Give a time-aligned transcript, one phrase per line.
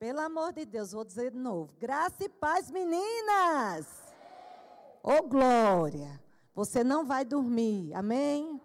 [0.00, 1.74] Pelo amor de Deus, vou dizer de novo.
[1.78, 3.86] Graça e paz, meninas!
[5.02, 6.18] Ô, oh, glória!
[6.54, 8.58] Você não vai dormir, amém?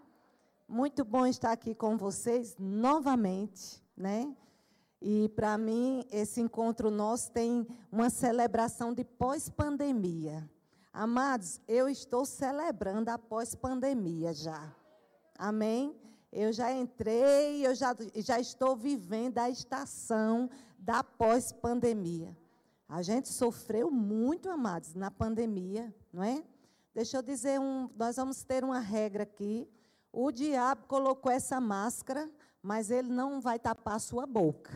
[0.65, 4.33] Muito bom estar aqui com vocês novamente, né?
[5.01, 10.49] E para mim, esse encontro nosso tem uma celebração de pós-pandemia.
[10.94, 14.74] Amados, eu estou celebrando a pós-pandemia já.
[15.38, 15.99] Amém?
[16.38, 22.35] Eu já entrei, eu já, já estou vivendo a estação da pós-pandemia.
[22.90, 26.43] A gente sofreu muito, amados, na pandemia, não é?
[26.93, 29.66] Deixa eu dizer, um, nós vamos ter uma regra aqui.
[30.12, 32.29] O diabo colocou essa máscara,
[32.62, 34.73] mas ele não vai tapar a sua boca.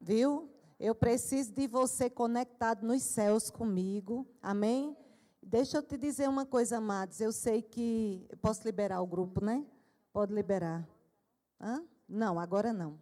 [0.00, 0.50] Viu?
[0.80, 4.26] Eu preciso de você conectado nos céus comigo.
[4.42, 4.96] Amém?
[5.40, 7.20] Deixa eu te dizer uma coisa, amados.
[7.20, 8.26] Eu sei que.
[8.42, 9.64] Posso liberar o grupo, né?
[10.14, 10.88] Pode liberar.
[11.60, 11.84] Hã?
[12.08, 13.00] Não, agora não.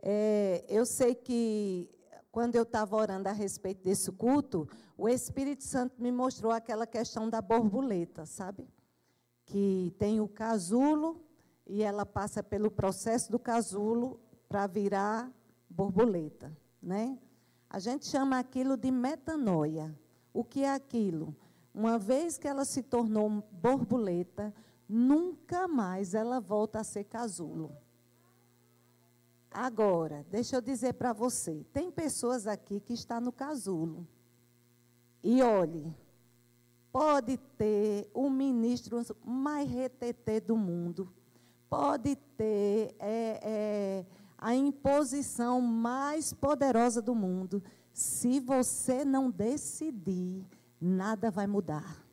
[0.00, 1.90] É, eu sei que
[2.32, 4.66] quando eu estava orando a respeito desse culto,
[4.96, 8.66] o Espírito Santo me mostrou aquela questão da borboleta, sabe?
[9.44, 11.22] Que tem o casulo
[11.66, 14.18] e ela passa pelo processo do casulo
[14.48, 15.30] para virar
[15.68, 17.18] borboleta, né?
[17.68, 19.94] A gente chama aquilo de metanoia.
[20.32, 21.36] O que é aquilo?
[21.74, 24.54] Uma vez que ela se tornou borboleta,
[24.88, 27.76] nunca mais ela volta a ser casulo.
[29.50, 34.06] Agora, deixa eu dizer para você, tem pessoas aqui que estão no casulo.
[35.22, 35.94] E olhe,
[36.92, 41.12] pode ter o ministro mais retetê do mundo,
[41.68, 47.62] pode ter é, é, a imposição mais poderosa do mundo.
[47.92, 50.46] Se você não decidir,
[50.80, 52.07] nada vai mudar.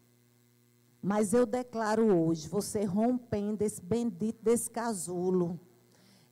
[1.06, 5.60] Mas eu declaro hoje, você rompendo esse bendito desse casulo.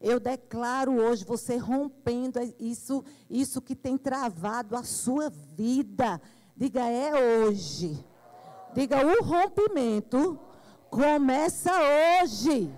[0.02, 6.20] Eu declaro hoje você rompendo isso, isso que tem travado a sua vida.
[6.58, 8.04] Diga, é hoje.
[8.74, 10.40] Diga, o rompimento
[10.90, 11.72] começa
[12.24, 12.74] hoje.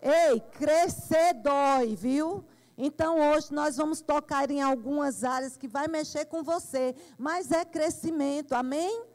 [0.00, 2.44] Ei, crescer dói, viu?
[2.76, 7.64] Então hoje nós vamos tocar em algumas áreas que vai mexer com você, mas é
[7.64, 8.52] crescimento.
[8.52, 9.07] Amém?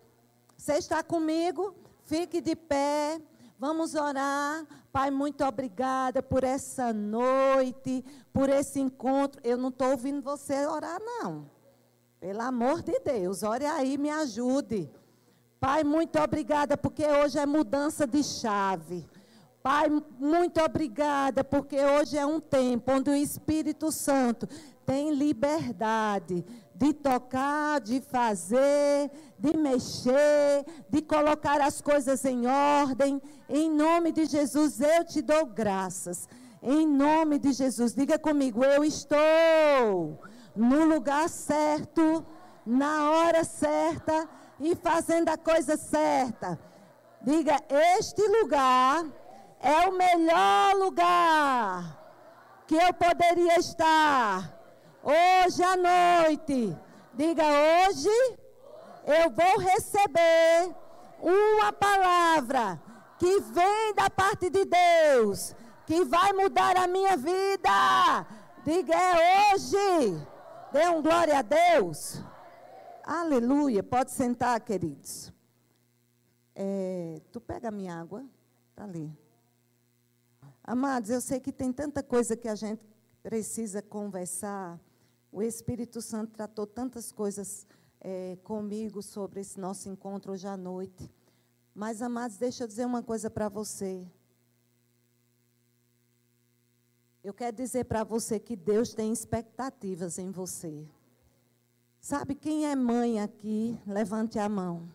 [0.63, 1.75] Você está comigo?
[2.05, 3.21] Fique de pé.
[3.59, 4.65] Vamos orar.
[4.93, 8.01] Pai, muito obrigada por essa noite,
[8.31, 9.41] por esse encontro.
[9.43, 11.51] Eu não estou ouvindo você orar, não.
[12.17, 14.89] Pelo amor de Deus, ore aí, me ajude.
[15.59, 19.05] Pai, muito obrigada, porque hoje é mudança de chave.
[19.61, 24.47] Pai, muito obrigada, porque hoje é um tempo onde o Espírito Santo
[24.85, 26.45] tem liberdade
[26.75, 33.21] de tocar, de fazer, de mexer, de colocar as coisas em ordem.
[33.47, 36.27] Em nome de Jesus, eu te dou graças.
[36.61, 40.19] Em nome de Jesus, diga comigo: eu estou
[40.55, 42.25] no lugar certo,
[42.65, 44.27] na hora certa
[44.59, 46.59] e fazendo a coisa certa.
[47.21, 49.05] Diga: este lugar
[49.59, 51.99] é o melhor lugar
[52.65, 54.52] que eu poderia estar
[55.03, 56.77] Hoje à noite,
[57.13, 58.07] diga hoje,
[59.05, 60.73] eu vou receber
[61.19, 62.81] uma palavra
[63.19, 65.53] que vem da parte de Deus,
[65.85, 68.25] que vai mudar a minha vida.
[68.63, 70.25] Diga é hoje.
[70.71, 72.23] Dê um glória a Deus.
[73.03, 73.83] Aleluia.
[73.83, 75.33] Pode sentar, queridos.
[76.55, 78.23] É, tu pega a minha água,
[78.73, 79.11] tá ali.
[80.63, 82.87] Amados, eu sei que tem tanta coisa que a gente
[83.21, 84.79] precisa conversar.
[85.33, 87.65] O Espírito Santo tratou tantas coisas
[87.99, 91.09] é, comigo sobre esse nosso encontro hoje à noite.
[91.73, 94.05] Mas, amados, deixa eu dizer uma coisa para você.
[97.23, 100.87] Eu quero dizer para você que Deus tem expectativas em você.
[101.99, 103.75] Sabe quem é mãe aqui?
[103.87, 104.87] Levante a mão.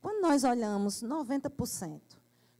[0.00, 2.00] Quando nós olhamos 90%,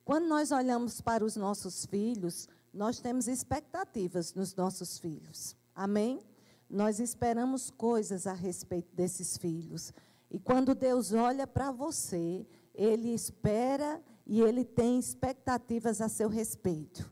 [0.04, 5.56] quando nós olhamos para os nossos filhos, nós temos expectativas nos nossos filhos.
[5.74, 6.22] Amém?
[6.68, 9.92] Nós esperamos coisas a respeito desses filhos.
[10.30, 17.10] E quando Deus olha para você, Ele espera e Ele tem expectativas a seu respeito.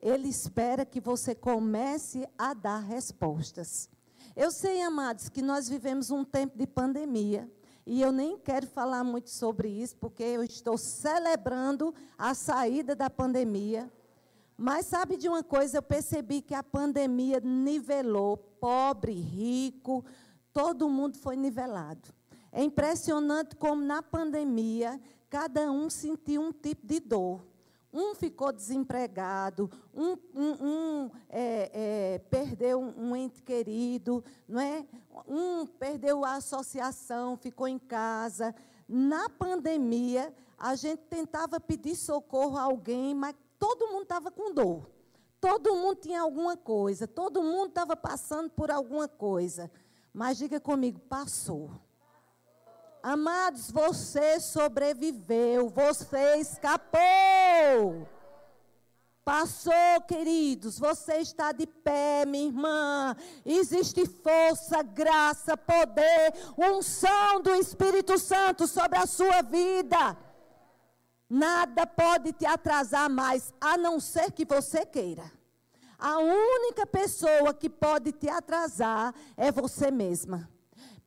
[0.00, 3.90] Ele espera que você comece a dar respostas.
[4.34, 7.50] Eu sei, amados, que nós vivemos um tempo de pandemia.
[7.84, 13.10] E eu nem quero falar muito sobre isso, porque eu estou celebrando a saída da
[13.10, 13.90] pandemia.
[14.56, 15.78] Mas sabe de uma coisa?
[15.78, 20.04] Eu percebi que a pandemia nivelou pobre, rico,
[20.52, 22.08] todo mundo foi nivelado.
[22.50, 27.46] É impressionante como na pandemia cada um sentiu um tipo de dor.
[27.92, 34.86] Um ficou desempregado, um, um, um é, é, perdeu um, ente querido, não é?
[35.26, 38.54] um perdeu a associação, ficou em casa.
[38.86, 44.97] Na pandemia, a gente tentava pedir socorro a alguém, mas todo mundo estava com dor.
[45.40, 49.70] Todo mundo tinha alguma coisa, todo mundo estava passando por alguma coisa.
[50.12, 51.70] Mas diga comigo, passou.
[53.02, 58.08] Amados, você sobreviveu, você escapou.
[59.24, 63.14] Passou, queridos, você está de pé, minha irmã.
[63.44, 70.16] Existe força, graça, poder, unção do Espírito Santo sobre a sua vida.
[71.28, 75.30] Nada pode te atrasar mais, a não ser que você queira.
[75.98, 80.48] A única pessoa que pode te atrasar é você mesma.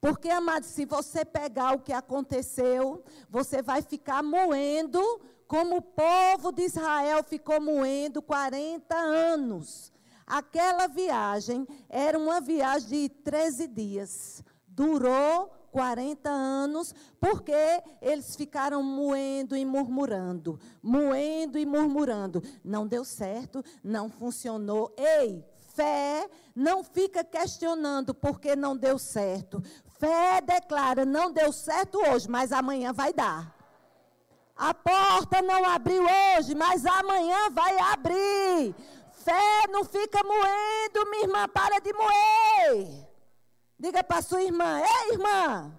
[0.01, 4.99] Porque, amado, se você pegar o que aconteceu, você vai ficar moendo,
[5.47, 9.93] como o povo de Israel ficou moendo 40 anos.
[10.25, 14.43] Aquela viagem era uma viagem de 13 dias.
[14.67, 22.43] Durou 40 anos, porque eles ficaram moendo e murmurando, moendo e murmurando.
[22.63, 24.93] Não deu certo, não funcionou.
[24.97, 29.63] Ei, fé não fica questionando porque não deu certo.
[29.97, 33.55] Fé declara: não deu certo hoje, mas amanhã vai dar.
[34.55, 38.75] A porta não abriu hoje, mas amanhã vai abrir.
[39.11, 43.10] Fé não fica moendo, minha irmã, para de moer.
[43.81, 45.75] Diga para sua irmã: Ei, irmã,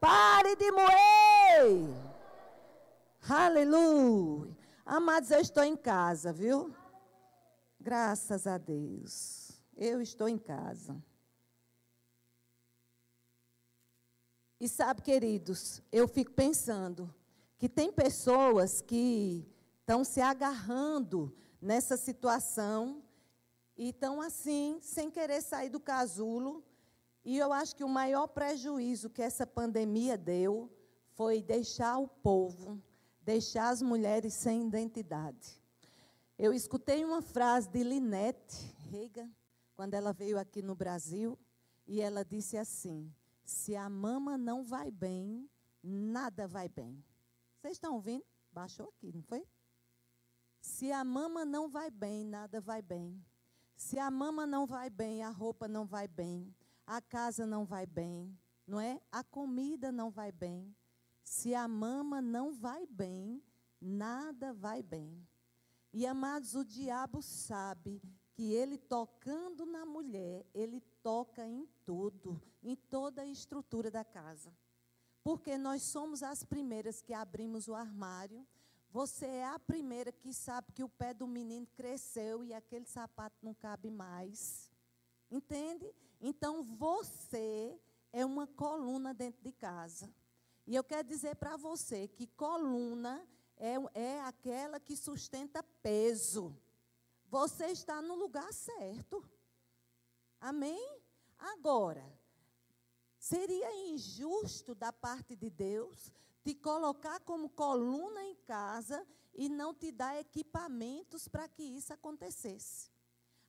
[0.00, 1.94] pare de moer.
[3.28, 4.56] Aleluia.
[4.86, 6.74] Amados, eu estou em casa, viu?
[7.78, 9.60] Graças a Deus.
[9.76, 10.96] Eu estou em casa.
[14.58, 17.14] E sabe, queridos, eu fico pensando
[17.58, 19.46] que tem pessoas que
[19.80, 23.02] estão se agarrando nessa situação
[23.76, 26.64] e estão assim, sem querer sair do casulo.
[27.28, 30.72] E eu acho que o maior prejuízo que essa pandemia deu
[31.10, 32.82] foi deixar o povo,
[33.20, 35.60] deixar as mulheres sem identidade.
[36.38, 39.30] Eu escutei uma frase de Linette Reagan,
[39.76, 41.38] quando ela veio aqui no Brasil,
[41.86, 43.12] e ela disse assim:
[43.44, 45.50] se a mama não vai bem,
[45.82, 47.04] nada vai bem.
[47.60, 48.24] Vocês estão ouvindo?
[48.50, 49.46] Baixou aqui, não foi?
[50.62, 53.22] Se a mama não vai bem, nada vai bem.
[53.76, 56.54] Se a mama não vai bem, a roupa não vai bem.
[56.88, 58.34] A casa não vai bem,
[58.66, 58.98] não é?
[59.12, 60.74] A comida não vai bem.
[61.22, 63.42] Se a mama não vai bem,
[63.78, 65.22] nada vai bem.
[65.92, 68.00] E amados, o diabo sabe
[68.32, 74.50] que ele tocando na mulher, ele toca em tudo, em toda a estrutura da casa.
[75.22, 78.48] Porque nós somos as primeiras que abrimos o armário.
[78.88, 83.36] Você é a primeira que sabe que o pé do menino cresceu e aquele sapato
[83.42, 84.70] não cabe mais.
[85.30, 85.94] Entende?
[86.20, 87.78] Então você
[88.12, 90.12] é uma coluna dentro de casa.
[90.66, 93.26] E eu quero dizer para você que coluna
[93.56, 96.54] é, é aquela que sustenta peso.
[97.26, 99.22] Você está no lugar certo.
[100.40, 101.00] Amém?
[101.38, 102.04] Agora,
[103.18, 106.12] seria injusto da parte de Deus
[106.44, 112.87] te colocar como coluna em casa e não te dar equipamentos para que isso acontecesse.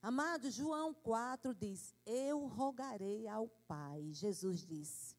[0.01, 4.09] Amado, João 4 diz: Eu rogarei ao Pai.
[4.11, 5.13] Jesus disse: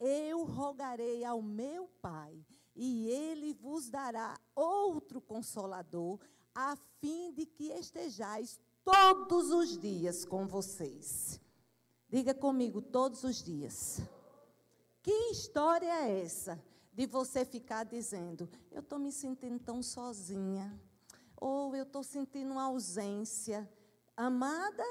[0.00, 2.34] Eu rogarei ao meu Pai,
[2.74, 6.18] e ele vos dará outro consolador,
[6.54, 11.38] a fim de que estejais todos os dias com vocês.
[12.08, 14.00] Diga comigo, todos os dias.
[15.02, 16.62] Que história é essa
[16.94, 20.80] de você ficar dizendo, eu estou me sentindo tão sozinha,
[21.36, 23.68] ou eu estou sentindo uma ausência?
[24.16, 24.84] Amada,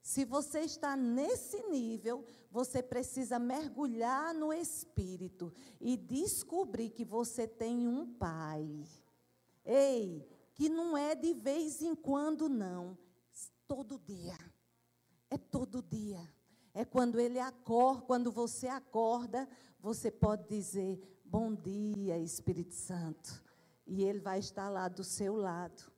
[0.00, 7.88] se você está nesse nível, você precisa mergulhar no Espírito e descobrir que você tem
[7.88, 8.84] um Pai.
[9.64, 12.98] Ei, que não é de vez em quando, não
[13.66, 14.38] todo dia.
[15.30, 16.20] É todo dia.
[16.72, 19.48] É quando ele acorda, quando você acorda,
[19.80, 23.42] você pode dizer: "Bom dia, Espírito Santo".
[23.86, 25.93] E ele vai estar lá do seu lado.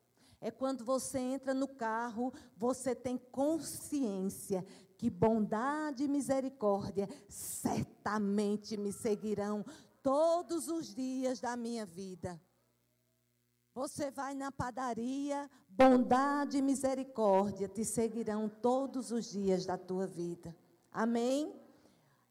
[0.47, 4.65] É quando você entra no carro, você tem consciência
[4.97, 9.65] que bondade e misericórdia certamente me seguirão
[10.01, 12.41] todos os dias da minha vida.
[13.75, 20.57] Você vai na padaria, bondade e misericórdia te seguirão todos os dias da tua vida.
[20.93, 21.61] Amém?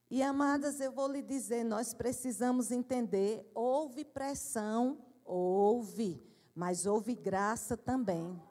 [0.10, 6.24] E amadas, eu vou lhe dizer, nós precisamos entender, houve pressão, houve,
[6.55, 8.41] mas houve graça também.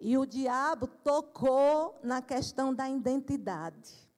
[0.00, 4.10] E o diabo tocou na questão da identidade.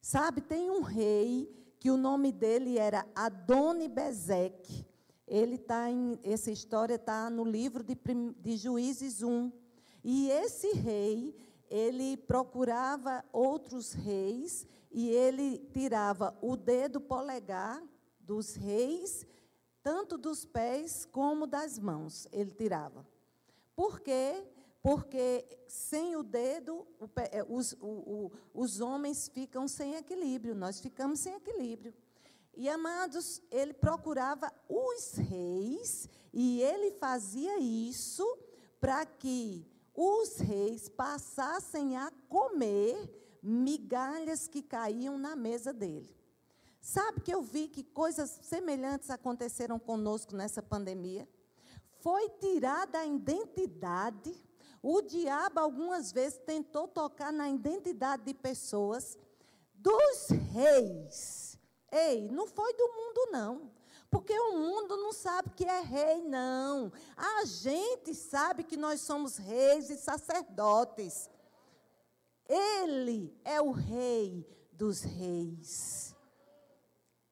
[0.00, 4.86] Sabe, tem um rei que o nome dele era Adoni-Bezeque.
[5.26, 7.96] Ele tá em, essa história está no livro de,
[8.40, 9.52] de Juízes 1.
[10.02, 11.34] E esse rei,
[11.70, 17.82] ele procurava outros reis e ele tirava o dedo polegar
[18.20, 19.26] dos reis,
[19.88, 23.06] tanto dos pés como das mãos, ele tirava.
[23.74, 24.46] Por quê?
[24.82, 30.78] Porque sem o dedo, o, é, os, o, o, os homens ficam sem equilíbrio, nós
[30.78, 31.94] ficamos sem equilíbrio.
[32.54, 38.26] E, amados, ele procurava os reis e ele fazia isso
[38.78, 43.10] para que os reis passassem a comer
[43.42, 46.17] migalhas que caíam na mesa dele.
[46.80, 51.28] Sabe que eu vi que coisas semelhantes aconteceram conosco nessa pandemia?
[52.00, 54.34] Foi tirada a identidade
[54.82, 59.18] o diabo algumas vezes tentou tocar na identidade de pessoas
[59.74, 61.58] dos reis.
[61.90, 63.70] Ei, não foi do mundo, não.
[64.10, 66.92] Porque o mundo não sabe que é rei, não.
[67.16, 71.28] A gente sabe que nós somos reis e sacerdotes.
[72.48, 76.07] Ele é o rei dos reis.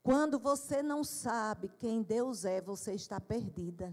[0.06, 3.92] Quando você não sabe quem Deus é, você está perdida.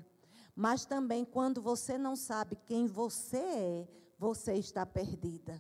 [0.56, 3.88] Mas também, quando você não sabe quem você é,
[4.20, 5.60] você está perdida.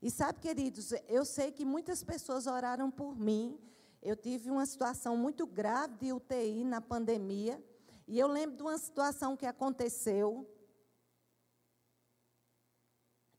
[0.00, 3.58] E sabe, queridos, eu sei que muitas pessoas oraram por mim.
[4.00, 7.60] Eu tive uma situação muito grave de UTI na pandemia.
[8.06, 10.48] E eu lembro de uma situação que aconteceu.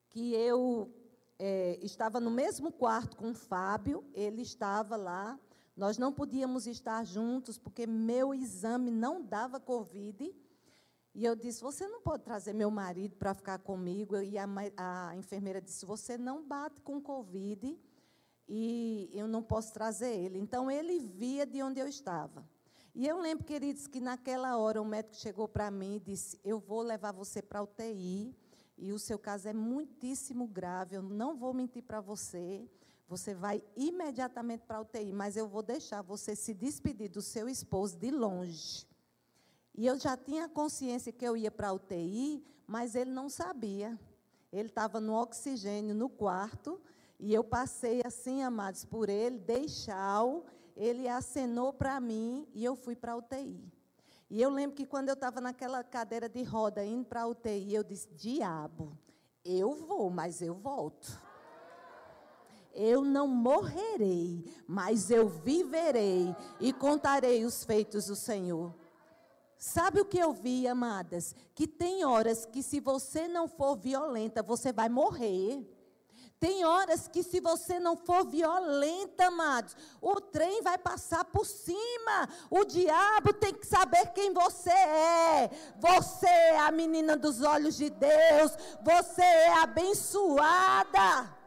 [0.10, 0.94] Que eu
[1.40, 5.40] é, estava no mesmo quarto com o Fábio, ele estava lá.
[5.76, 10.34] Nós não podíamos estar juntos porque meu exame não dava Covid.
[11.14, 14.18] E eu disse: Você não pode trazer meu marido para ficar comigo.
[14.18, 14.46] E a,
[14.78, 17.78] a, enfermeira disse: Você não bate com Covid
[18.48, 20.38] e eu não posso trazer ele.
[20.38, 22.48] Então ele via de onde eu estava.
[22.94, 26.60] E eu lembro, queridos, que naquela hora o médico chegou para mim e disse: Eu
[26.60, 28.36] vou levar você para a UTI
[28.78, 30.96] e o seu caso é muitíssimo grave.
[30.96, 32.70] Eu não vou mentir para você.
[33.12, 37.50] Você vai imediatamente para a UTI, mas eu vou deixar você se despedir do seu
[37.50, 38.88] esposo de longe.
[39.76, 44.00] E eu já tinha consciência que eu ia para a UTI, mas ele não sabia.
[44.50, 46.80] Ele estava no oxigênio no quarto,
[47.20, 52.78] e eu passei assim, amados, por ele, dei tchau, ele acenou para mim e eu
[52.78, 53.62] fui para a UTI.
[54.30, 57.74] E eu lembro que quando eu estava naquela cadeira de roda indo para a UTI,
[57.74, 58.98] eu disse: Diabo,
[59.44, 61.30] eu vou, mas eu volto.
[62.74, 68.74] Eu não morrerei, mas eu viverei e contarei os feitos do Senhor.
[69.58, 71.36] Sabe o que eu vi, amadas?
[71.54, 75.64] Que tem horas que se você não for violenta, você vai morrer.
[76.40, 82.28] Tem horas que se você não for violenta, amados, o trem vai passar por cima.
[82.50, 85.52] O diabo tem que saber quem você é.
[85.78, 88.58] Você é a menina dos olhos de Deus.
[88.82, 91.41] Você é abençoada.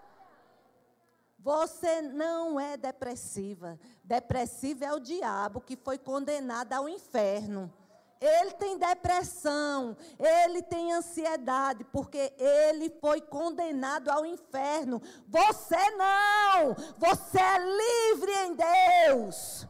[1.45, 3.79] Você não é depressiva.
[4.03, 7.71] Depressiva é o diabo que foi condenado ao inferno.
[8.19, 15.03] Ele tem depressão, ele tem ansiedade, porque ele foi condenado ao inferno.
[15.29, 19.67] Você não, você é livre em Deus.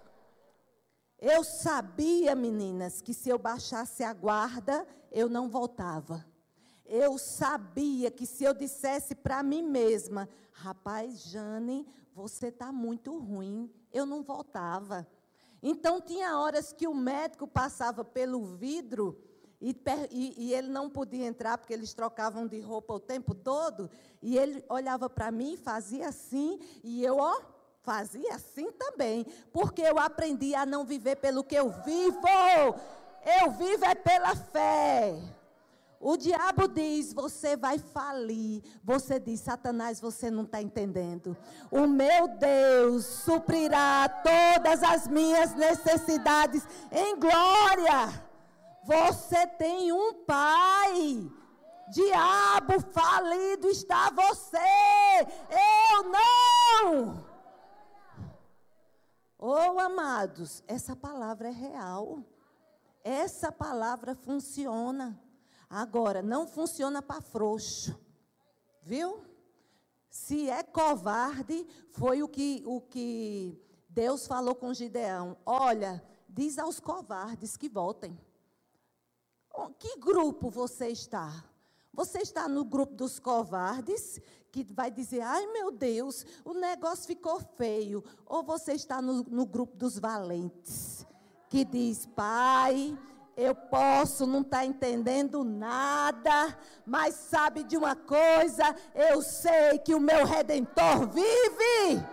[1.19, 6.25] Eu sabia, meninas, que se eu baixasse a guarda, eu não voltava.
[6.85, 13.71] Eu sabia que se eu dissesse para mim mesma, rapaz, Jane, você está muito ruim,
[13.93, 15.07] eu não voltava.
[15.63, 19.19] Então, tinha horas que o médico passava pelo vidro
[19.61, 19.75] e,
[20.11, 23.91] e, e, ele não podia entrar porque eles trocavam de roupa o tempo todo.
[24.21, 27.41] E ele olhava para mim, fazia assim, e eu, ó,
[27.81, 29.25] fazia assim também.
[29.53, 32.21] Porque eu aprendi a não viver pelo que eu vivo.
[33.41, 35.19] Eu vivo é pela fé.
[36.07, 38.63] O diabo diz: você vai falir.
[38.85, 41.35] Você diz: Satanás, você não está entendendo.
[41.71, 48.23] O meu Deus suprirá todas as minhas necessidades em glória.
[48.85, 51.27] Você tem um pai.
[51.89, 54.59] Diabo falido está você.
[55.89, 57.25] Eu não.
[59.39, 62.23] Oh, amados, essa palavra é real.
[63.03, 65.24] Essa palavra funciona.
[65.75, 67.99] Agora, não funciona para frouxo.
[68.81, 69.25] Viu?
[70.09, 75.37] Se é covarde, foi o que, o que Deus falou com Gideão.
[75.45, 78.17] Olha, diz aos covardes que voltem.
[79.81, 81.45] Que grupo você está?
[81.93, 84.21] Você está no grupo dos covardes,
[84.53, 88.05] que vai dizer, ai meu Deus, o negócio ficou feio.
[88.27, 91.05] Ou você está no, no grupo dos valentes,
[91.49, 92.97] que diz, pai,
[93.37, 99.95] eu posso não estar tá entendendo nada, mas sabe de uma coisa, eu sei que
[99.95, 102.05] o meu redentor vive.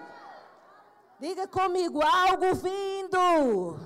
[1.20, 3.80] Diga comigo, algo vindo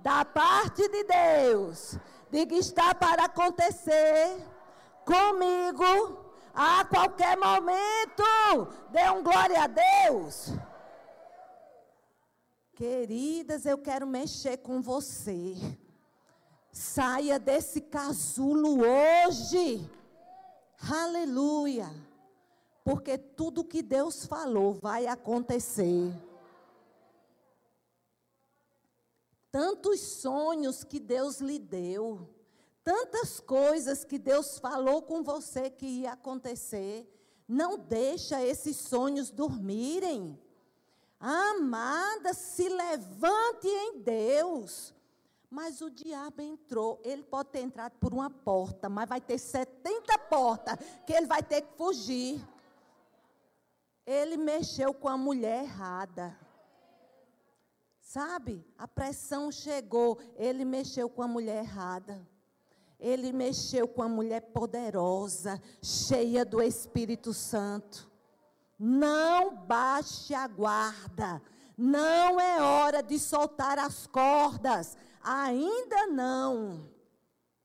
[0.00, 1.98] da parte de Deus.
[2.30, 4.46] Diga, está para acontecer
[5.06, 6.24] comigo
[6.54, 8.22] a qualquer momento.
[8.90, 10.52] Dê um glória a Deus.
[12.74, 15.56] Queridas, eu quero mexer com você.
[16.74, 19.88] Saia desse casulo hoje.
[20.90, 21.88] Aleluia.
[22.82, 26.12] Porque tudo que Deus falou vai acontecer.
[29.50, 32.34] Tantos sonhos que Deus lhe deu
[32.84, 37.10] tantas coisas que Deus falou com você que ia acontecer.
[37.48, 40.38] Não deixa esses sonhos dormirem.
[41.18, 44.93] Amada, se levante em Deus.
[45.54, 47.00] Mas o diabo entrou.
[47.04, 51.44] Ele pode ter entrado por uma porta, mas vai ter 70 portas que ele vai
[51.44, 52.44] ter que fugir.
[54.04, 56.36] Ele mexeu com a mulher errada.
[58.00, 58.66] Sabe?
[58.76, 62.20] A pressão chegou, ele mexeu com a mulher errada.
[62.98, 68.10] Ele mexeu com a mulher poderosa, cheia do Espírito Santo.
[68.76, 71.40] Não baixe a guarda.
[71.78, 74.96] Não é hora de soltar as cordas.
[75.24, 76.90] Ainda não.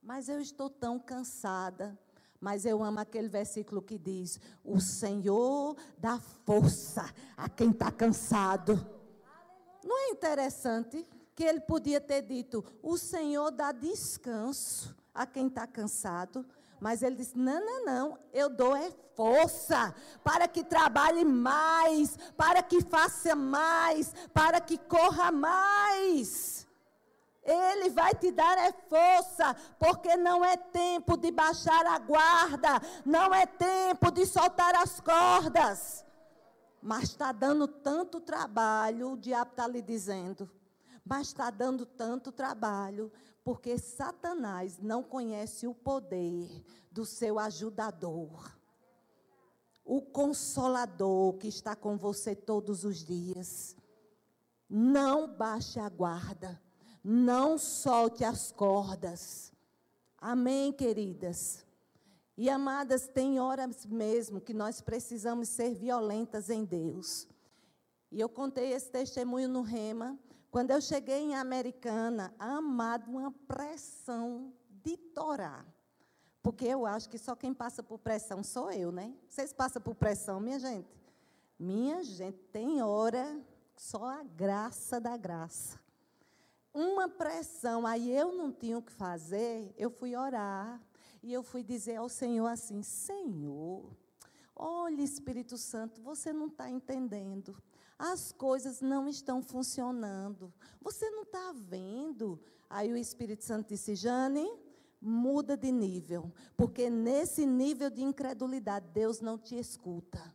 [0.01, 1.99] Mas eu estou tão cansada.
[2.39, 8.73] Mas eu amo aquele versículo que diz: O Senhor dá força a quem está cansado.
[9.83, 15.67] Não é interessante que ele podia ter dito: O Senhor dá descanso a quem está
[15.67, 16.45] cansado.
[16.79, 22.63] Mas ele disse: não, não, não, eu dou é força para que trabalhe mais, para
[22.63, 26.68] que faça mais, para que corra mais.
[27.49, 33.33] Ele vai te dar é força, porque não é tempo de baixar a guarda, não
[33.33, 36.05] é tempo de soltar as cordas.
[36.79, 40.47] Mas está dando tanto trabalho, o diabo está lhe dizendo,
[41.03, 43.11] mas está dando tanto trabalho,
[43.43, 48.55] porque Satanás não conhece o poder do seu ajudador,
[49.83, 53.75] o consolador que está com você todos os dias.
[54.69, 56.61] Não baixe a guarda,
[57.03, 59.51] não solte as cordas.
[60.17, 61.65] Amém, queridas?
[62.37, 67.27] E amadas, tem horas mesmo que nós precisamos ser violentas em Deus.
[68.11, 70.17] E eu contei esse testemunho no Rema,
[70.49, 75.65] quando eu cheguei em Americana, amado, uma pressão de torar.
[76.41, 79.13] Porque eu acho que só quem passa por pressão sou eu, né?
[79.27, 80.89] Vocês passam por pressão, minha gente?
[81.59, 83.39] Minha gente, tem hora
[83.75, 85.77] só a graça da graça.
[86.73, 90.81] Uma pressão, aí eu não tinha o que fazer, eu fui orar.
[91.21, 93.95] E eu fui dizer ao Senhor assim: Senhor,
[94.55, 97.55] olha, Espírito Santo, você não está entendendo
[97.99, 100.53] as coisas não estão funcionando.
[100.81, 102.39] Você não está vendo.
[102.69, 104.49] Aí o Espírito Santo disse: Jane,
[105.01, 110.33] muda de nível, porque nesse nível de incredulidade, Deus não te escuta.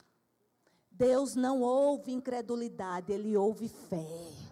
[0.91, 4.44] Deus não ouve incredulidade, Ele ouve fé.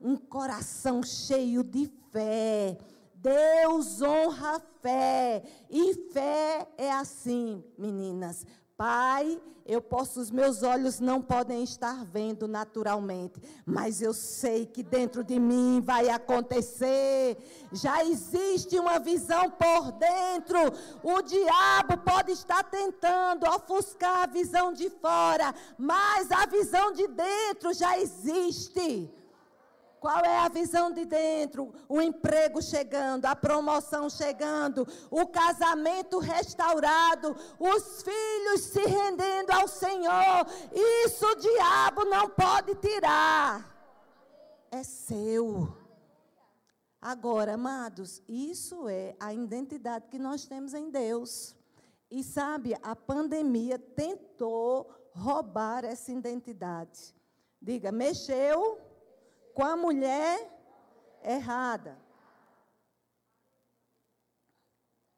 [0.00, 2.78] Um coração cheio de fé.
[3.14, 5.42] Deus honra a fé.
[5.68, 8.46] E fé é assim, meninas.
[8.76, 14.82] Pai, eu posso, os meus olhos não podem estar vendo naturalmente, mas eu sei que
[14.82, 17.36] dentro de mim vai acontecer.
[17.70, 20.58] Já existe uma visão por dentro.
[21.02, 27.74] O diabo pode estar tentando ofuscar a visão de fora, mas a visão de dentro
[27.74, 29.12] já existe.
[30.00, 31.72] Qual é a visão de dentro?
[31.88, 40.46] O emprego chegando, a promoção chegando, o casamento restaurado, os filhos se rendendo ao Senhor.
[40.72, 43.76] Isso o diabo não pode tirar.
[44.70, 45.76] É seu.
[47.00, 51.56] Agora, amados, isso é a identidade que nós temos em Deus.
[52.10, 57.14] E sabe, a pandemia tentou roubar essa identidade.
[57.60, 58.78] Diga, mexeu
[59.58, 60.38] com a mulher
[61.20, 61.98] errada.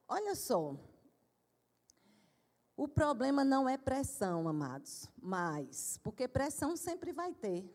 [0.09, 0.75] Olha só.
[2.75, 7.71] O problema não é pressão, amados, mas porque pressão sempre vai ter.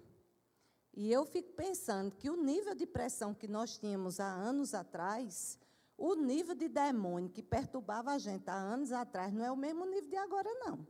[0.91, 5.59] E eu fico pensando que o nível de pressão que nós tínhamos há anos atrás,
[5.97, 9.85] O nível de demônio que perturbava a gente há anos atrás não é o mesmo
[9.85, 10.85] nível de agora, não.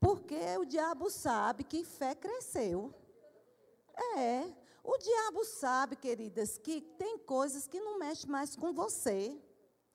[0.00, 2.94] Porque o diabo sabe que fé cresceu.
[4.16, 4.52] É.
[4.84, 9.40] O diabo sabe, queridas, que tem coisas que não mexem mais com você.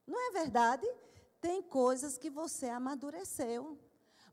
[0.05, 0.87] Não é verdade?
[1.41, 3.77] Tem coisas que você amadureceu.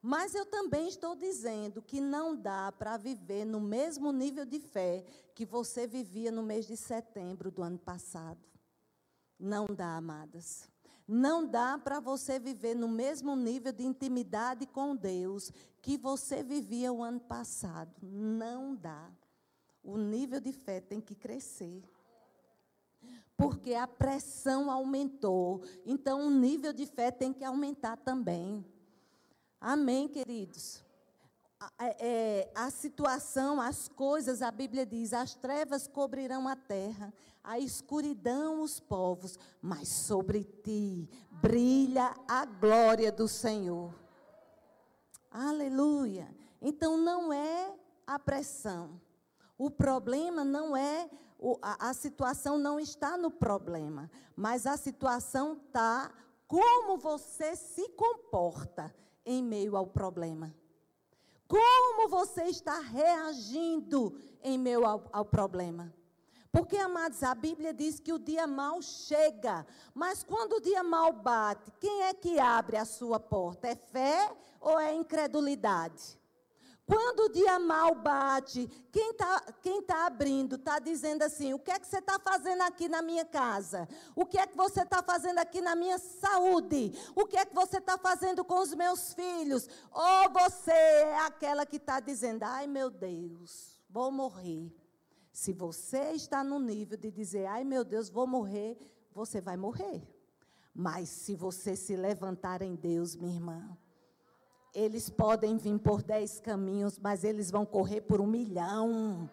[0.00, 5.04] Mas eu também estou dizendo que não dá para viver no mesmo nível de fé
[5.34, 8.38] que você vivia no mês de setembro do ano passado.
[9.38, 10.68] Não dá, amadas.
[11.08, 15.50] Não dá para você viver no mesmo nível de intimidade com Deus
[15.82, 17.92] que você vivia o ano passado.
[18.02, 19.10] Não dá.
[19.84, 21.82] O nível de fé tem que crescer.
[23.36, 25.62] Porque a pressão aumentou.
[25.84, 28.64] Então, o nível de fé tem que aumentar também.
[29.60, 30.82] Amém, queridos?
[31.78, 37.58] É, é, a situação, as coisas, a Bíblia diz: as trevas cobrirão a terra, a
[37.58, 43.94] escuridão os povos, mas sobre ti brilha a glória do Senhor.
[45.30, 46.28] Aleluia.
[46.60, 47.74] Então não é
[48.06, 49.00] a pressão.
[49.64, 51.08] O problema não é,
[51.62, 56.12] a, situação não está no problema, mas a situação está
[56.46, 60.54] como você se comporta em meio ao problema?
[61.48, 65.94] Como você está reagindo em meio ao, ao problema?
[66.52, 71.10] Porque, amados, a Bíblia diz que o dia mal chega, mas quando o dia mal
[71.10, 73.68] bate, quem é que abre a sua porta?
[73.68, 76.22] É fé ou é incredulidade?
[76.86, 81.70] Quando o dia mal bate, quem está quem tá abrindo está dizendo assim: o que
[81.70, 83.88] é que você está fazendo aqui na minha casa?
[84.14, 86.92] O que é que você está fazendo aqui na minha saúde?
[87.14, 89.66] O que é que você está fazendo com os meus filhos?
[89.90, 94.70] Ou você é aquela que está dizendo: ai meu Deus, vou morrer.
[95.32, 98.76] Se você está no nível de dizer: ai meu Deus, vou morrer,
[99.10, 100.06] você vai morrer.
[100.74, 103.78] Mas se você se levantar em Deus, minha irmã,
[104.74, 109.30] eles podem vir por dez caminhos, mas eles vão correr por um milhão.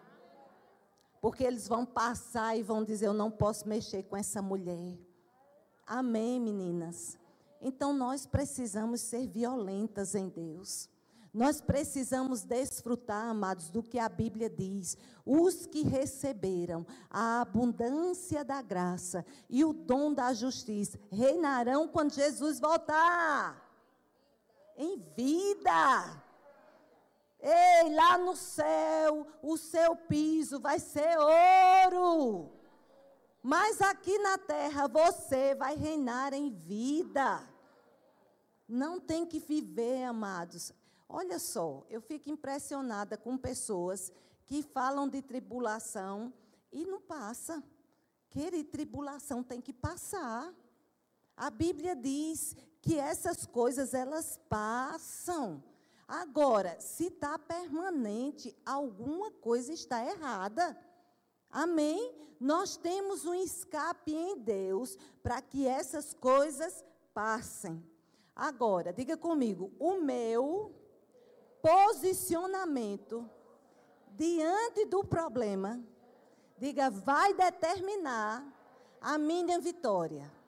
[1.20, 4.98] Porque eles vão passar e vão dizer: Eu não posso mexer com essa mulher.
[5.86, 7.18] Amém, meninas?
[7.60, 10.88] Então nós precisamos ser violentas em Deus.
[11.34, 14.98] Nós precisamos desfrutar, amados, do que a Bíblia diz.
[15.24, 22.60] Os que receberam a abundância da graça e o dom da justiça reinarão quando Jesus
[22.60, 23.61] voltar
[24.76, 26.22] em vida.
[27.40, 32.52] Ei, lá no céu, o seu piso vai ser ouro.
[33.42, 37.48] Mas aqui na terra você vai reinar em vida.
[38.68, 40.72] Não tem que viver, amados.
[41.08, 44.12] Olha só, eu fico impressionada com pessoas
[44.46, 46.32] que falam de tribulação
[46.70, 47.62] e não passa.
[48.30, 50.54] Querer tribulação tem que passar.
[51.36, 55.62] A Bíblia diz que essas coisas elas passam.
[56.06, 60.76] Agora, se está permanente, alguma coisa está errada.
[61.48, 62.12] Amém?
[62.40, 67.82] Nós temos um escape em Deus para que essas coisas passem.
[68.34, 70.74] Agora, diga comigo, o meu
[71.62, 73.30] posicionamento
[74.10, 75.80] diante do problema,
[76.58, 78.44] diga, vai determinar
[79.00, 80.41] a minha vitória.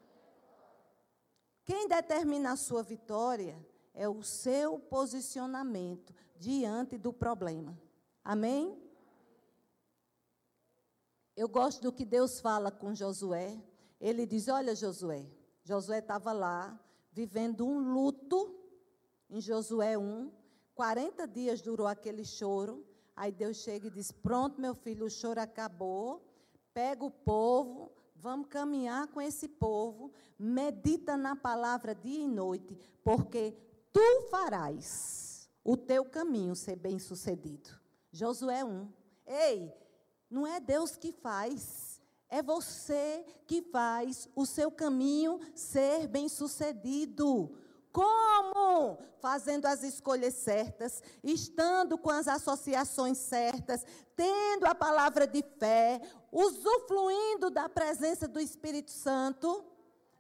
[1.64, 3.59] Quem determina a sua vitória
[3.94, 7.79] é o seu posicionamento diante do problema.
[8.22, 8.79] Amém?
[11.37, 13.59] Eu gosto do que Deus fala com Josué.
[14.00, 15.27] Ele diz: Olha, Josué.
[15.62, 16.79] Josué estava lá,
[17.11, 18.55] vivendo um luto,
[19.31, 20.31] em Josué 1.
[20.74, 22.87] 40 dias durou aquele choro.
[23.16, 26.22] Aí Deus chega e diz: Pronto, meu filho, o choro acabou.
[26.74, 33.55] Pega o povo, Vamos caminhar com esse povo, medita na palavra dia e noite, porque
[33.92, 37.70] tu farás o teu caminho ser bem-sucedido.
[38.12, 38.88] Josué 1.
[39.27, 39.72] Ei,
[40.31, 47.57] não é Deus que faz, é você que faz o seu caminho ser bem-sucedido.
[47.94, 48.98] Como?
[49.20, 56.00] Fazendo as escolhas certas, estando com as associações certas, tendo a palavra de fé,
[56.33, 59.64] usufruindo da presença do Espírito Santo.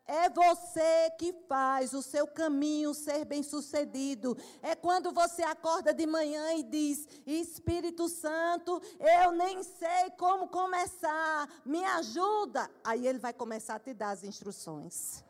[0.06, 4.36] É você que faz o seu caminho ser bem-sucedido.
[4.62, 11.48] É quando você acorda de manhã e diz: Espírito Santo, eu nem sei como começar,
[11.64, 12.70] me ajuda.
[12.84, 15.24] Aí ele vai começar a te dar as instruções.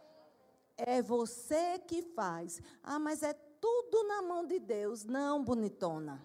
[0.77, 2.61] É você que faz.
[2.83, 5.05] Ah, mas é tudo na mão de Deus.
[5.05, 6.23] Não, bonitona.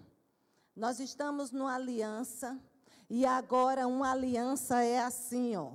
[0.76, 2.60] Nós estamos numa aliança.
[3.10, 5.72] E agora uma aliança é assim, ó.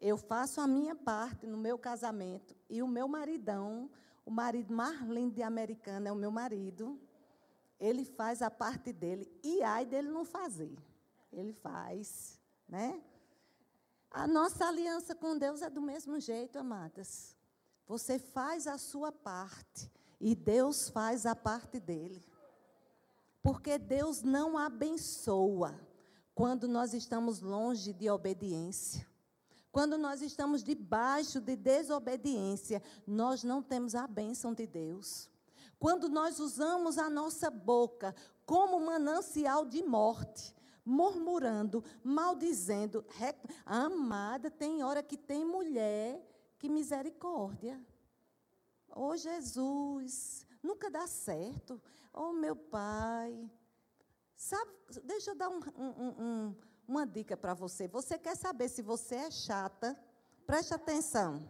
[0.00, 3.90] Eu faço a minha parte no meu casamento e o meu maridão,
[4.24, 7.00] o marido mais lindo de americana é o meu marido.
[7.80, 10.76] Ele faz a parte dele e ai dele não fazer.
[11.32, 13.02] Ele faz, né?
[14.10, 17.37] A nossa aliança com Deus é do mesmo jeito, amadas.
[17.88, 22.22] Você faz a sua parte e Deus faz a parte dele.
[23.42, 25.74] Porque Deus não abençoa
[26.34, 29.08] quando nós estamos longe de obediência.
[29.72, 35.30] Quando nós estamos debaixo de desobediência, nós não temos a bênção de Deus.
[35.78, 43.38] Quando nós usamos a nossa boca como manancial de morte, murmurando, maldizendo, rec...
[43.64, 46.27] amada, tem hora que tem mulher
[46.58, 47.80] que misericórdia.
[48.94, 51.80] Oh Jesus, nunca dá certo.
[52.12, 53.50] Oh meu pai,
[54.38, 54.70] Sabe,
[55.02, 57.88] deixa eu dar um, um, um, uma dica para você.
[57.88, 59.98] Você quer saber se você é chata?
[60.46, 61.42] Preste atenção.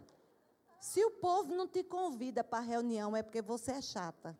[0.81, 4.35] Se o povo não te convida para a reunião, é porque você é chata.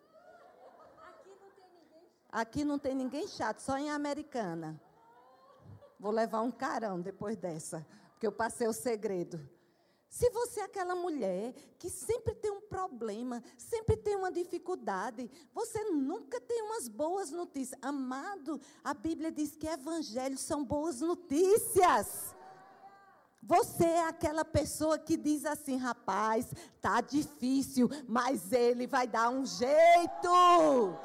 [1.11, 2.31] Aqui não tem ninguém chato.
[2.31, 4.81] Aqui não tem ninguém chato, só em Americana.
[5.99, 9.47] Vou levar um carão depois dessa, porque eu passei o segredo.
[10.09, 15.83] Se você é aquela mulher que sempre tem um problema, sempre tem uma dificuldade, você
[15.91, 17.79] nunca tem umas boas notícias.
[17.81, 22.35] Amado, a Bíblia diz que evangelhos são boas notícias.
[23.41, 29.45] Você é aquela pessoa que diz assim, rapaz, tá difícil, mas ele vai dar um
[29.45, 30.97] jeito.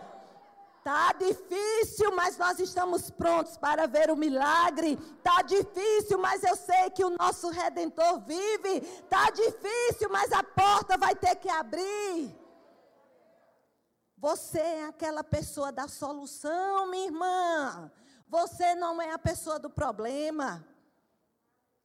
[0.85, 4.99] Tá difícil, mas nós estamos prontos para ver o milagre.
[5.23, 8.83] Tá difícil, mas eu sei que o nosso redentor vive.
[9.09, 12.39] Tá difícil, mas a porta vai ter que abrir.
[14.19, 17.91] Você é aquela pessoa da solução, minha irmã.
[18.29, 20.63] Você não é a pessoa do problema.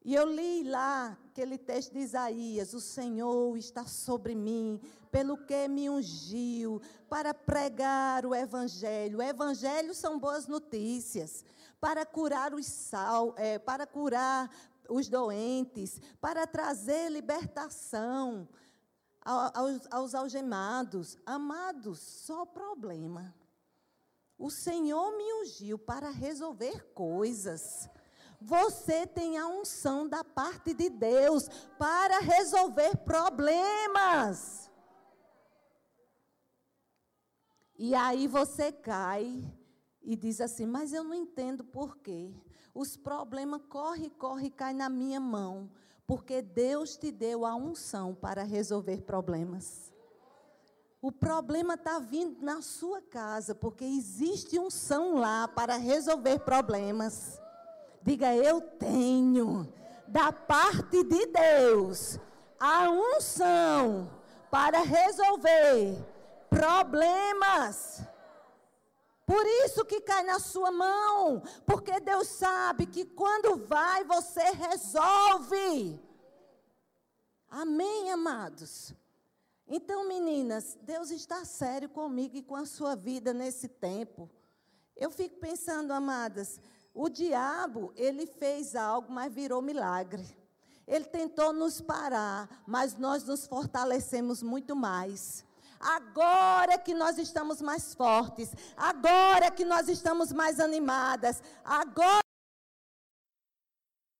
[0.03, 4.79] E eu li lá aquele texto de Isaías: O Senhor está sobre mim,
[5.11, 9.19] pelo que me ungiu, para pregar o Evangelho.
[9.19, 11.43] O Evangelho são boas notícias,
[11.79, 14.49] para curar os sal, é, para curar
[14.89, 18.47] os doentes, para trazer libertação
[19.21, 21.17] aos, aos algemados.
[21.25, 23.35] Amados, só problema.
[24.37, 27.89] O Senhor me ungiu para resolver coisas.
[28.41, 34.71] Você tem a unção da parte de Deus para resolver problemas.
[37.77, 39.43] E aí você cai
[40.01, 42.33] e diz assim: Mas eu não entendo por quê.
[42.73, 45.69] Os problemas corre, corre, cai na minha mão,
[46.07, 49.91] porque Deus te deu a unção para resolver problemas.
[51.01, 57.39] O problema está vindo na sua casa, porque existe unção lá para resolver problemas.
[58.01, 59.71] Diga, eu tenho
[60.07, 62.19] da parte de Deus
[62.59, 64.09] a unção
[64.49, 65.97] para resolver
[66.49, 68.01] problemas.
[69.25, 76.01] Por isso que cai na sua mão, porque Deus sabe que quando vai você resolve.
[77.47, 78.93] Amém, amados.
[79.67, 84.27] Então, meninas, Deus está sério comigo e com a sua vida nesse tempo.
[84.95, 86.59] Eu fico pensando, amadas,
[86.93, 90.25] o diabo, ele fez algo, mas virou milagre.
[90.87, 95.45] Ele tentou nos parar, mas nós nos fortalecemos muito mais.
[95.79, 102.19] Agora que nós estamos mais fortes, agora que nós estamos mais animadas, agora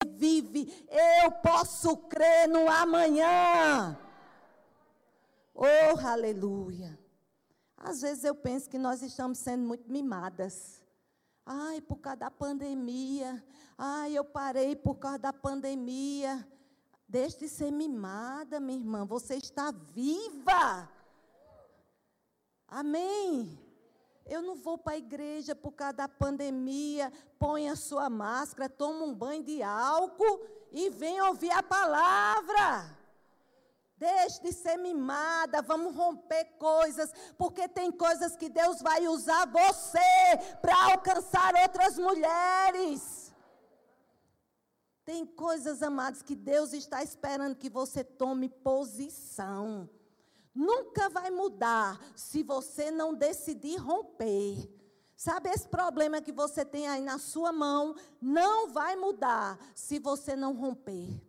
[0.07, 0.87] vive,
[1.23, 3.97] eu posso crer no amanhã.
[5.53, 6.97] Oh, aleluia.
[7.75, 10.78] Às vezes eu penso que nós estamos sendo muito mimadas.
[11.51, 13.43] Ai, por causa da pandemia.
[13.75, 16.47] Ai, eu parei por causa da pandemia.
[17.07, 19.03] Deixe de ser mimada, minha irmã.
[19.03, 20.87] Você está viva.
[22.67, 23.59] Amém.
[24.27, 27.11] Eu não vou para a igreja por causa da pandemia.
[27.39, 32.95] Põe a sua máscara, toma um banho de álcool e vem ouvir a palavra.
[33.99, 39.99] Deixe de ser mimada, vamos romper coisas, porque tem coisas que Deus vai usar você
[40.61, 43.35] para alcançar outras mulheres.
[45.03, 49.89] Tem coisas, amados, que Deus está esperando que você tome posição.
[50.55, 54.71] Nunca vai mudar se você não decidir romper.
[55.13, 57.95] Sabe esse problema que você tem aí na sua mão?
[58.21, 61.21] Não vai mudar se você não romper.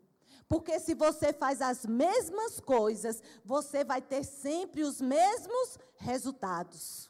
[0.51, 7.09] Porque se você faz as mesmas coisas, você vai ter sempre os mesmos resultados.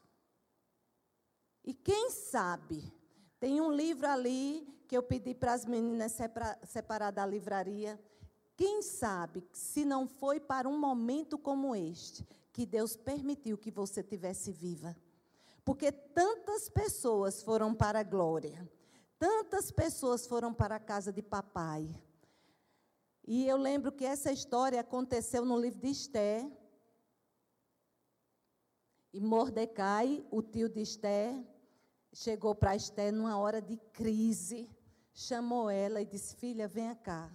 [1.65, 2.93] E quem sabe,
[3.39, 6.15] tem um livro ali que eu pedi para as meninas
[6.65, 7.99] separar da livraria.
[8.59, 14.03] Quem sabe se não foi para um momento como este que Deus permitiu que você
[14.03, 14.95] tivesse viva?
[15.65, 18.71] Porque tantas pessoas foram para a glória,
[19.19, 21.89] tantas pessoas foram para a casa de papai.
[23.33, 26.51] E eu lembro que essa história aconteceu no livro de Esté.
[29.13, 31.41] E Mordecai, o tio de Esté,
[32.13, 34.69] chegou para Esté numa hora de crise,
[35.15, 37.33] chamou ela e disse: Filha, venha cá.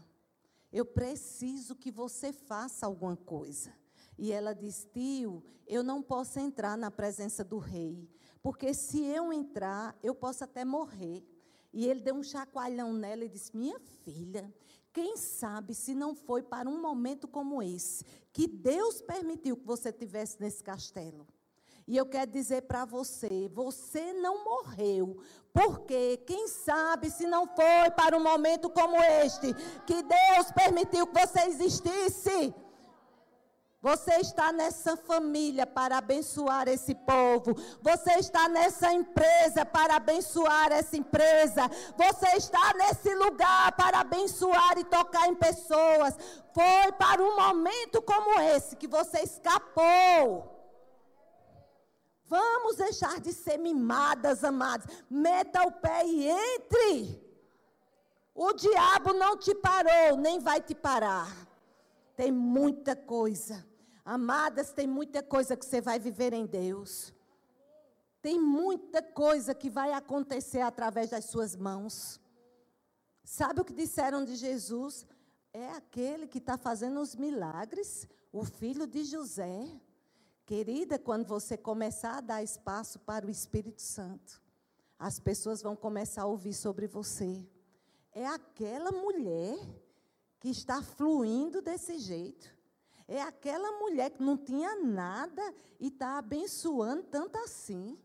[0.70, 3.74] Eu preciso que você faça alguma coisa.
[4.18, 8.06] E ela disse: Tio, eu não posso entrar na presença do rei,
[8.44, 11.26] porque se eu entrar, eu posso até morrer.
[11.72, 14.54] E ele deu um chacoalhão nela e disse: Minha filha,
[14.96, 19.92] quem sabe se não foi para um momento como esse que Deus permitiu que você
[19.92, 21.28] tivesse nesse castelo.
[21.86, 25.18] E eu quero dizer para você: você não morreu,
[25.52, 29.54] porque quem sabe se não foi para um momento como este
[29.86, 32.56] que Deus permitiu que você existisse.
[33.86, 37.54] Você está nessa família para abençoar esse povo.
[37.84, 41.70] Você está nessa empresa para abençoar essa empresa.
[41.96, 46.18] Você está nesse lugar para abençoar e tocar em pessoas.
[46.52, 50.52] Foi para um momento como esse que você escapou.
[52.26, 54.88] Vamos deixar de ser mimadas, amados.
[55.08, 57.24] Meta o pé e entre.
[58.34, 61.32] O diabo não te parou, nem vai te parar.
[62.18, 63.75] Tem muita coisa.
[64.06, 67.12] Amadas, tem muita coisa que você vai viver em Deus.
[68.22, 72.22] Tem muita coisa que vai acontecer através das suas mãos.
[73.24, 75.08] Sabe o que disseram de Jesus?
[75.52, 79.68] É aquele que está fazendo os milagres, o filho de José.
[80.46, 84.40] Querida, quando você começar a dar espaço para o Espírito Santo,
[85.00, 87.44] as pessoas vão começar a ouvir sobre você.
[88.12, 89.58] É aquela mulher
[90.40, 92.55] que está fluindo desse jeito.
[93.08, 97.98] É aquela mulher que não tinha nada e está abençoando tanto assim.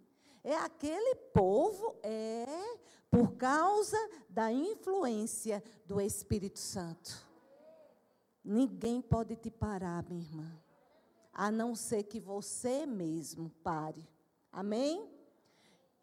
[0.45, 2.47] É aquele povo, é
[3.11, 7.27] por causa da influência do Espírito Santo.
[8.45, 10.61] Ninguém pode te parar, minha irmã
[11.41, 14.07] a não ser que você mesmo pare.
[14.53, 15.09] Amém?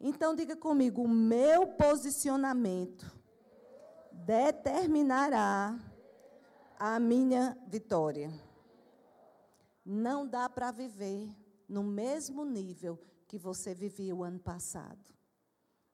[0.00, 3.06] Então diga comigo: o meu posicionamento
[4.10, 5.78] determinará
[6.76, 8.32] a minha vitória.
[9.90, 11.34] Não dá para viver
[11.66, 14.98] no mesmo nível que você vivia o ano passado.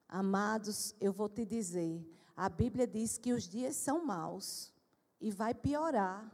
[0.09, 2.05] Amados, eu vou te dizer,
[2.37, 4.75] a Bíblia diz que os dias são maus
[5.21, 6.29] e vai piorar.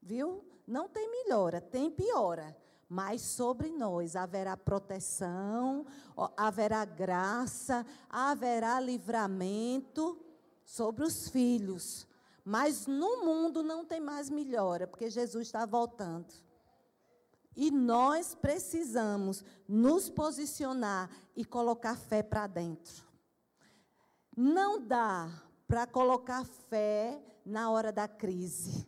[0.00, 0.42] Viu?
[0.66, 2.56] Não tem melhora, tem piora.
[2.88, 5.84] Mas sobre nós haverá proteção,
[6.34, 10.18] haverá graça, haverá livramento
[10.64, 12.06] sobre os filhos.
[12.42, 16.47] Mas no mundo não tem mais melhora, porque Jesus está voltando.
[17.60, 23.04] E nós precisamos nos posicionar e colocar fé para dentro.
[24.36, 25.28] Não dá
[25.66, 28.86] para colocar fé na hora da crise.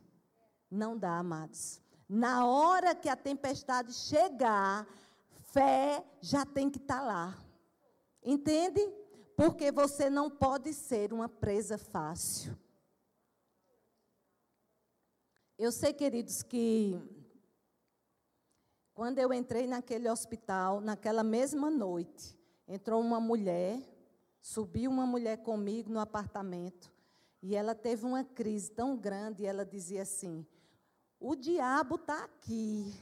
[0.70, 1.83] Não dá, amados.
[2.09, 4.87] Na hora que a tempestade chegar,
[5.52, 7.38] fé já tem que estar tá lá.
[8.22, 8.88] Entende?
[9.37, 12.56] Porque você não pode ser uma presa fácil.
[15.59, 17.19] Eu sei, queridos, que
[19.01, 23.81] quando eu entrei naquele hospital, naquela mesma noite, entrou uma mulher,
[24.43, 26.93] subiu uma mulher comigo no apartamento,
[27.43, 30.47] e ela teve uma crise tão grande, e ela dizia assim:
[31.19, 32.93] o diabo está aqui.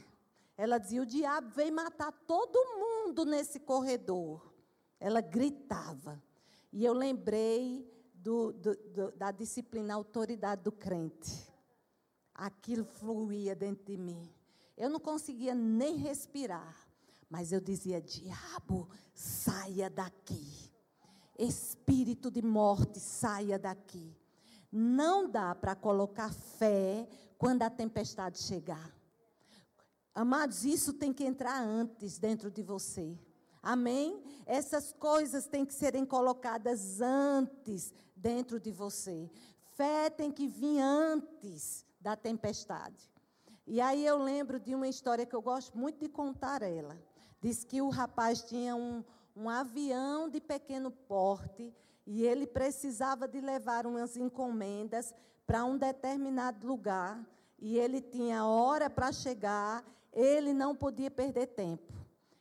[0.55, 4.53] Ela dizia: o diabo veio matar todo mundo nesse corredor.
[5.01, 6.23] Ela gritava.
[6.71, 11.45] E eu lembrei do, do, do, da disciplina autoridade do crente.
[12.33, 14.38] Aquilo fluía dentro de mim.
[14.79, 16.87] Eu não conseguia nem respirar.
[17.29, 20.71] Mas eu dizia: diabo, saia daqui.
[21.37, 24.15] Espírito de morte, saia daqui.
[24.71, 28.93] Não dá para colocar fé quando a tempestade chegar.
[30.15, 33.17] Amados, isso tem que entrar antes dentro de você.
[33.61, 34.23] Amém?
[34.45, 39.29] Essas coisas têm que serem colocadas antes dentro de você.
[39.75, 43.09] Fé tem que vir antes da tempestade.
[43.71, 46.97] E aí eu lembro de uma história que eu gosto muito de contar ela.
[47.39, 49.03] Diz que o rapaz tinha um,
[49.35, 51.71] um avião de pequeno porte
[52.03, 55.13] e ele precisava de levar umas encomendas
[55.45, 57.23] para um determinado lugar.
[57.59, 61.93] E ele tinha hora para chegar, ele não podia perder tempo.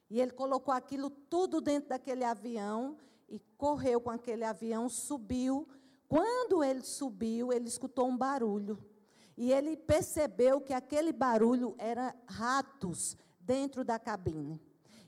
[0.09, 2.97] E ele colocou aquilo tudo dentro daquele avião
[3.29, 5.68] e correu com aquele avião, subiu.
[6.09, 8.83] Quando ele subiu, ele escutou um barulho.
[9.41, 14.61] E ele percebeu que aquele barulho era ratos dentro da cabine.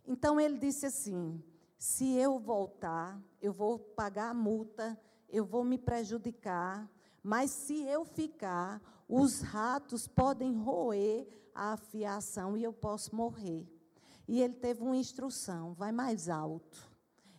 [0.07, 1.43] Então ele disse assim:
[1.77, 4.97] se eu voltar, eu vou pagar a multa,
[5.29, 6.89] eu vou me prejudicar,
[7.21, 13.67] mas se eu ficar, os ratos podem roer a afiação e eu posso morrer.
[14.29, 16.89] E ele teve uma instrução: vai mais alto.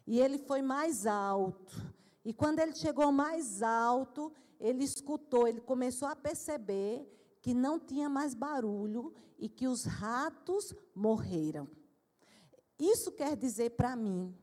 [0.06, 1.74] E ele foi mais alto.
[2.26, 4.30] E quando ele chegou mais alto,
[4.62, 7.06] ele escutou, ele começou a perceber
[7.42, 11.68] que não tinha mais barulho e que os ratos morreram.
[12.80, 14.34] Isso quer dizer para mim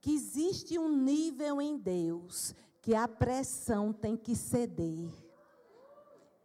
[0.00, 5.10] que existe um nível em Deus que a pressão tem que ceder.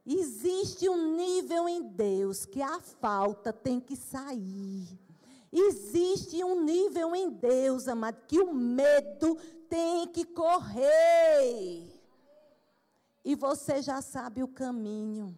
[0.06, 4.88] Existe um nível em Deus que a falta tem que sair.
[5.52, 9.36] Existe um nível em Deus, amado, que o medo
[9.68, 11.99] tem que correr.
[13.24, 15.38] E você já sabe o caminho.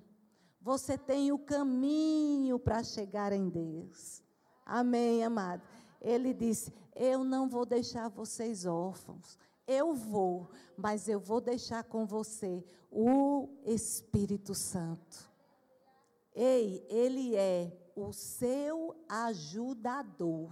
[0.61, 4.21] Você tem o caminho para chegar em Deus.
[4.65, 5.63] Amém, amado.
[5.99, 9.37] Ele disse: Eu não vou deixar vocês órfãos.
[9.67, 15.31] Eu vou, mas eu vou deixar com você o Espírito Santo.
[16.33, 20.51] Ei, ele é o seu ajudador.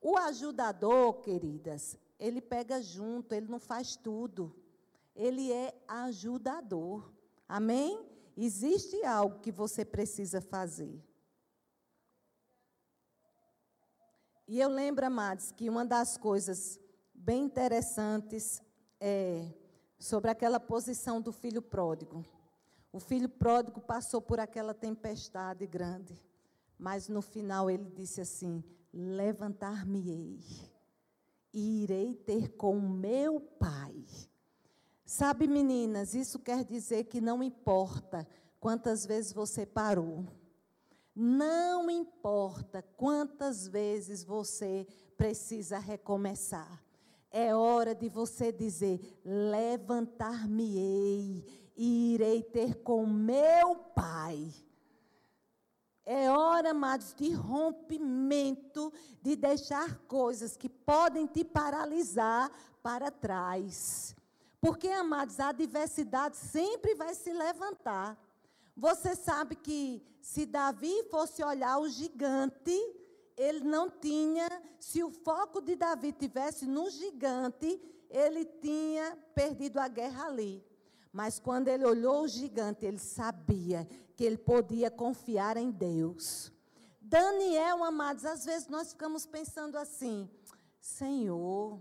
[0.00, 4.54] O ajudador, queridas, ele pega junto, ele não faz tudo.
[5.16, 7.12] Ele é ajudador.
[7.48, 8.06] Amém?
[8.36, 11.02] Existe algo que você precisa fazer.
[14.46, 16.78] E eu lembro, amados, que uma das coisas
[17.12, 18.62] bem interessantes
[19.00, 19.52] é
[19.98, 22.24] sobre aquela posição do filho pródigo.
[22.92, 26.22] O filho pródigo passou por aquela tempestade grande.
[26.78, 28.62] Mas no final ele disse assim:
[28.92, 30.38] Levantar-me-ei
[31.52, 34.04] e irei ter com meu pai.
[35.06, 38.26] Sabe, meninas, isso quer dizer que não importa
[38.58, 40.26] quantas vezes você parou.
[41.14, 44.84] Não importa quantas vezes você
[45.16, 46.82] precisa recomeçar.
[47.30, 51.44] É hora de você dizer: levantar-me-ei
[51.76, 54.52] e irei ter com meu Pai.
[56.04, 58.92] É hora, amados, de rompimento,
[59.22, 62.50] de deixar coisas que podem te paralisar
[62.82, 64.16] para trás.
[64.66, 68.20] Porque, amados, a adversidade sempre vai se levantar.
[68.76, 72.76] Você sabe que se Davi fosse olhar o gigante,
[73.36, 74.48] ele não tinha,
[74.80, 80.66] se o foco de Davi tivesse no gigante, ele tinha perdido a guerra ali.
[81.12, 83.86] Mas quando ele olhou o gigante, ele sabia
[84.16, 86.50] que ele podia confiar em Deus.
[87.00, 90.28] Daniel, amados, às vezes nós ficamos pensando assim:
[90.80, 91.80] Senhor,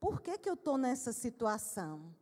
[0.00, 2.12] por que, que eu estou nessa situação?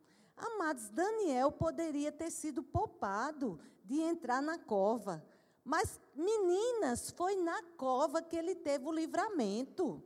[0.42, 5.24] Amados, Daniel poderia ter sido poupado de entrar na cova.
[5.64, 10.02] Mas, meninas, foi na cova que ele teve o livramento.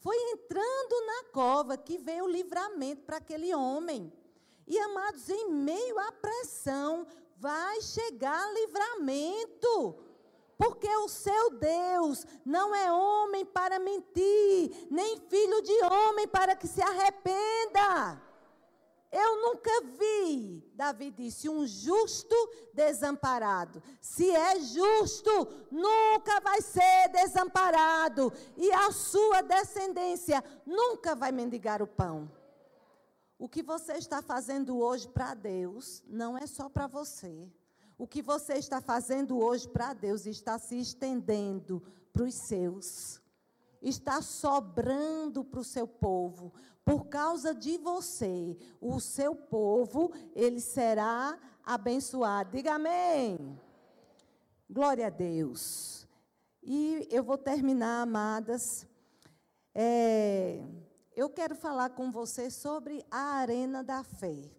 [0.00, 4.12] Foi entrando na cova que veio o livramento para aquele homem.
[4.66, 9.96] E amados, em meio à pressão, vai chegar livramento.
[10.58, 16.66] Porque o seu Deus não é homem para mentir, nem filho de homem para que
[16.66, 18.20] se arrependa.
[19.16, 22.34] Eu nunca vi, Davi disse, um justo
[22.72, 23.80] desamparado.
[24.00, 25.30] Se é justo,
[25.70, 28.32] nunca vai ser desamparado.
[28.56, 32.28] E a sua descendência nunca vai mendigar o pão.
[33.38, 37.48] O que você está fazendo hoje para Deus não é só para você.
[37.96, 41.80] O que você está fazendo hoje para Deus está se estendendo
[42.12, 43.22] para os seus.
[43.84, 46.52] Está sobrando para o seu povo.
[46.84, 52.56] Por causa de você, o seu povo, ele será abençoado.
[52.56, 53.60] Diga amém.
[54.68, 56.08] Glória a Deus.
[56.62, 58.86] E eu vou terminar, amadas.
[59.74, 60.64] É,
[61.14, 64.50] eu quero falar com você sobre a arena da fé.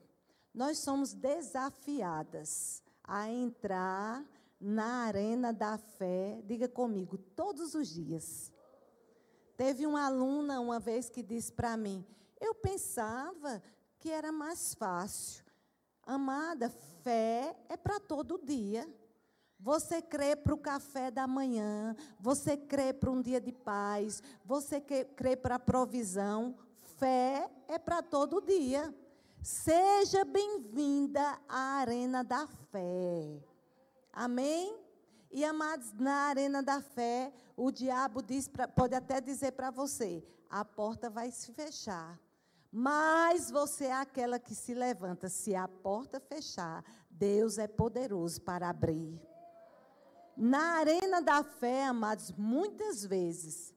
[0.53, 4.23] Nós somos desafiadas a entrar
[4.59, 8.51] na arena da fé, diga comigo, todos os dias.
[9.57, 12.05] Teve uma aluna uma vez que disse para mim:
[12.39, 13.61] Eu pensava
[13.99, 15.43] que era mais fácil.
[16.03, 16.69] Amada,
[17.01, 18.87] fé é para todo dia.
[19.59, 24.79] Você crê para o café da manhã, você crê para um dia de paz, você
[24.79, 26.55] crê para a provisão.
[26.97, 28.93] Fé é para todo dia.
[29.41, 33.41] Seja bem-vinda à arena da fé.
[34.11, 34.84] Amém?
[35.35, 40.25] E amados, na arena da fé, o diabo diz pra, pode até dizer para você:
[40.49, 42.17] a porta vai se fechar.
[42.71, 45.27] Mas você é aquela que se levanta.
[45.27, 49.21] Se a porta fechar, Deus é poderoso para abrir.
[50.37, 53.73] Na arena da fé, amados, muitas vezes,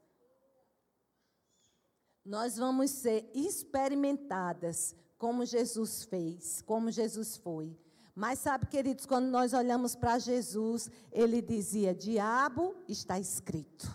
[2.24, 7.76] nós vamos ser experimentadas como Jesus fez, como Jesus foi.
[8.18, 13.88] Mas sabe, queridos, quando nós olhamos para Jesus, ele dizia: Diabo está escrito.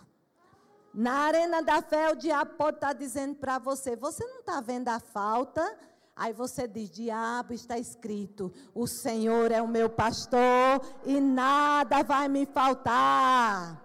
[0.94, 4.88] Na arena da fé, o diabo pode estar dizendo para você: Você não está vendo
[4.88, 5.78] a falta?
[6.16, 12.30] Aí você diz: Diabo, está escrito: O Senhor é o meu pastor e nada vai
[12.30, 13.83] me faltar.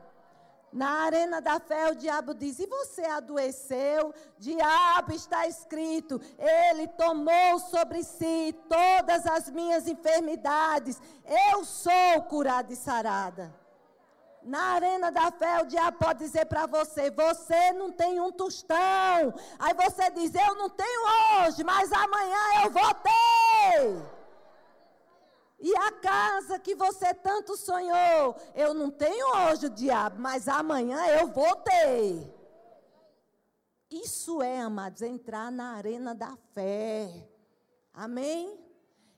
[0.73, 4.15] Na arena da fé, o diabo diz: E você adoeceu?
[4.39, 11.01] Diabo, está escrito: Ele tomou sobre si todas as minhas enfermidades.
[11.51, 13.55] Eu sou curada e sarada.
[14.43, 19.35] Na arena da fé, o diabo pode dizer para você: você não tem um tostão.
[19.59, 21.03] Aí você diz: eu não tenho
[21.43, 24.18] hoje, mas amanhã eu vou ter.
[25.61, 31.05] E a casa que você tanto sonhou, eu não tenho hoje o diabo, mas amanhã
[31.09, 32.33] eu vou ter.
[33.91, 37.29] Isso é, amados, entrar na arena da fé.
[37.93, 38.57] Amém?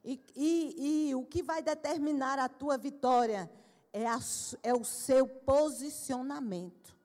[0.02, 3.50] E, e, e o que vai determinar a tua vitória
[3.92, 4.18] é, a,
[4.62, 6.96] é o seu posicionamento,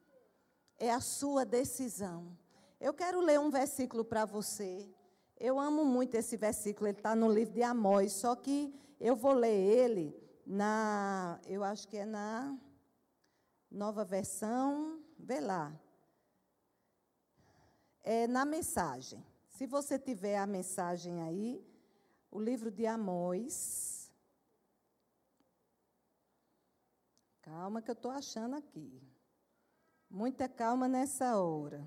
[0.80, 2.38] é a sua decisão.
[2.80, 4.88] Eu quero ler um versículo para você.
[5.38, 9.34] Eu amo muito esse versículo, ele está no livro de Amós, só que eu vou
[9.34, 10.16] ler ele
[10.46, 12.58] na, eu acho que é na
[13.70, 15.74] nova versão, vê lá.
[18.04, 19.26] É na mensagem.
[19.50, 21.66] Se você tiver a mensagem aí,
[22.30, 24.06] o livro de Amós,
[27.46, 29.00] Calma que eu estou achando aqui.
[30.10, 31.86] Muita calma nessa hora.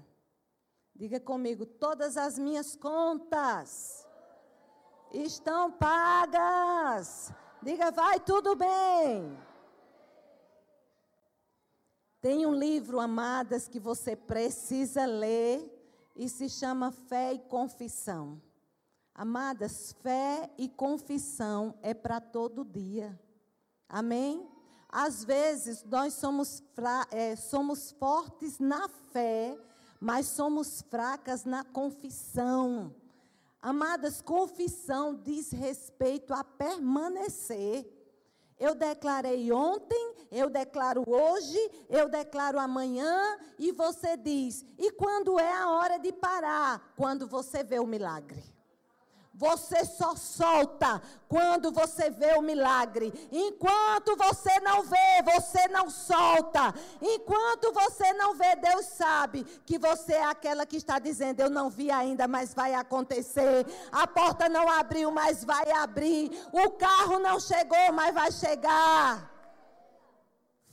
[0.94, 4.06] Diga comigo, todas as minhas contas
[5.12, 7.32] estão pagas.
[7.62, 9.36] Diga, vai tudo bem.
[12.20, 15.74] Tem um livro, amadas, que você precisa ler
[16.16, 18.42] e se chama Fé e Confissão.
[19.14, 23.18] Amadas, fé e confissão é para todo dia.
[23.88, 24.48] Amém?
[24.88, 26.62] Às vezes, nós somos,
[27.11, 29.59] é, somos fortes na fé,
[30.00, 32.94] mas somos fracas na confissão.
[33.61, 37.86] Amadas, confissão diz respeito a permanecer.
[38.59, 45.52] Eu declarei ontem, eu declaro hoje, eu declaro amanhã, e você diz: e quando é
[45.52, 46.94] a hora de parar?
[46.96, 48.57] Quando você vê o milagre.
[49.39, 53.12] Você só solta quando você vê o milagre.
[53.30, 56.74] Enquanto você não vê, você não solta.
[57.01, 61.70] Enquanto você não vê, Deus sabe que você é aquela que está dizendo: Eu não
[61.70, 63.64] vi ainda, mas vai acontecer.
[63.93, 66.32] A porta não abriu, mas vai abrir.
[66.53, 69.32] O carro não chegou, mas vai chegar.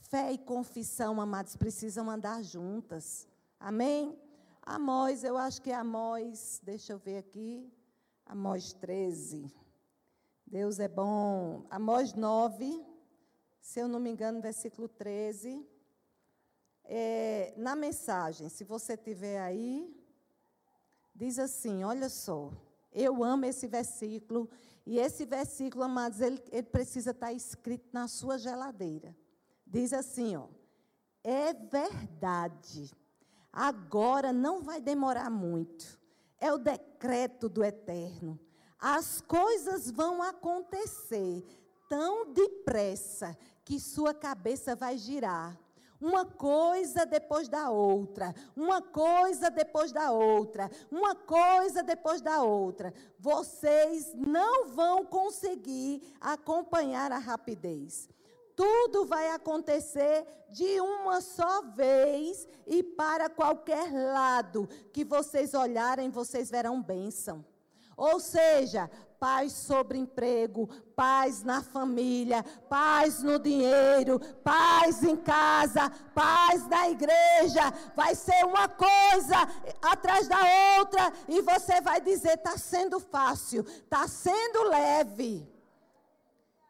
[0.10, 3.28] Fé e confissão, amados, precisam andar juntas.
[3.60, 4.20] Amém?
[4.64, 7.72] Amós, eu acho que é Amós, deixa eu ver aqui.
[8.26, 9.54] Amós 13.
[10.48, 11.64] Deus é bom.
[11.70, 12.84] Amós 9,
[13.62, 15.64] se eu não me engano, versículo 13.
[16.84, 19.96] É, na mensagem, se você tiver aí,
[21.14, 22.52] diz assim: olha só,
[22.92, 24.50] eu amo esse versículo,
[24.86, 29.16] e esse versículo, amados, ele, ele precisa estar escrito na sua geladeira.
[29.68, 30.48] Diz assim: ó,
[31.24, 32.92] é verdade,
[33.54, 36.04] agora não vai demorar muito
[36.40, 38.40] é o decreto do eterno.
[38.80, 41.44] As coisas vão acontecer
[41.90, 45.58] tão depressa que sua cabeça vai girar.
[46.00, 52.94] Uma coisa depois da outra, uma coisa depois da outra, uma coisa depois da outra.
[53.18, 58.10] Vocês não vão conseguir acompanhar a rapidez.
[58.56, 66.50] Tudo vai acontecer de uma só vez e para qualquer lado que vocês olharem, vocês
[66.50, 67.44] verão bênção.
[67.98, 68.90] Ou seja,
[69.20, 77.74] paz sobre emprego, paz na família, paz no dinheiro, paz em casa, paz na igreja.
[77.96, 79.38] Vai ser uma coisa
[79.82, 80.40] atrás da
[80.78, 85.55] outra e você vai dizer: está sendo fácil, está sendo leve.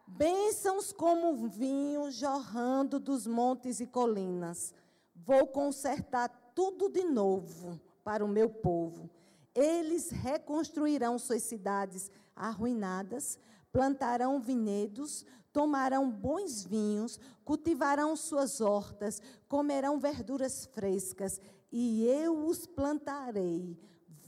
[0.08, 4.74] Bênçãos como vinho jorrando dos montes e colinas.
[5.16, 9.10] Vou consertar tudo de novo para o meu povo.
[9.54, 13.40] Eles reconstruirão suas cidades arruinadas,
[13.72, 21.42] plantarão vinhedos, tomarão bons vinhos, cultivarão suas hortas, comerão verduras frescas,
[21.72, 23.78] e eu os plantarei,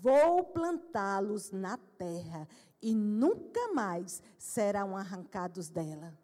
[0.02, 2.48] Vou plantá-los na terra
[2.88, 6.18] e nunca mais serão arrancados dela.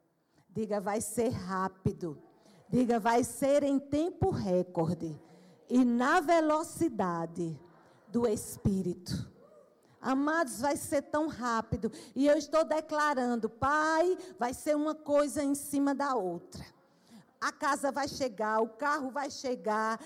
[0.49, 2.17] Diga, vai ser rápido.
[2.69, 5.21] Diga, vai ser em tempo recorde
[5.69, 7.59] e na velocidade
[8.07, 9.29] do Espírito.
[9.99, 11.91] Amados, vai ser tão rápido.
[12.15, 16.65] E eu estou declarando, Pai, vai ser uma coisa em cima da outra.
[17.41, 19.99] A casa vai chegar, o carro vai chegar,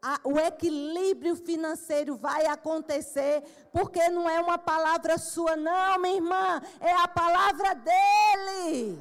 [0.00, 3.42] a, o equilíbrio financeiro vai acontecer,
[3.72, 8.98] porque não é uma palavra sua, não, minha irmã, é a palavra dele.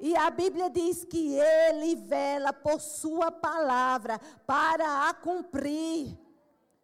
[0.00, 6.18] E a Bíblia diz que ele vela por sua palavra para a cumprir.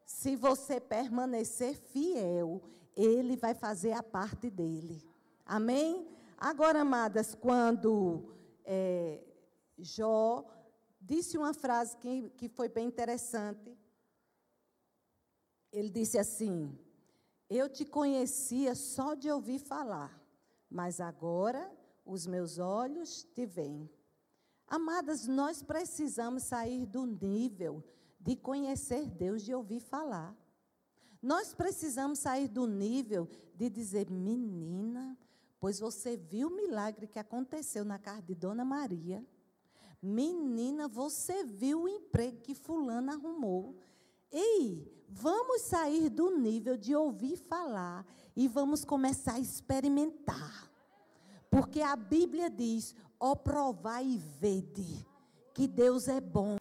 [0.05, 2.63] Se você permanecer fiel,
[2.97, 5.03] ele vai fazer a parte dele.
[5.45, 6.07] Amém?
[6.39, 8.33] Agora, amadas, quando
[8.65, 9.21] é,
[9.79, 10.45] Jó
[11.09, 13.77] disse uma frase que, que foi bem interessante.
[15.73, 16.79] Ele disse assim:
[17.49, 20.23] Eu te conhecia só de ouvir falar,
[20.69, 21.73] mas agora
[22.05, 23.89] os meus olhos te veem.
[24.67, 27.83] Amadas, nós precisamos sair do nível
[28.21, 30.37] de conhecer Deus, de ouvir falar.
[31.23, 35.17] Nós precisamos sair do nível de dizer, menina,
[35.59, 39.25] pois você viu o milagre que aconteceu na casa de Dona Maria.
[40.01, 43.77] Menina, você viu o emprego que fulano arrumou.
[44.31, 50.71] Ei, vamos sair do nível de ouvir falar e vamos começar a experimentar.
[51.51, 55.07] Porque a Bíblia diz: ó, provai e vede
[55.53, 56.57] que Deus é bom.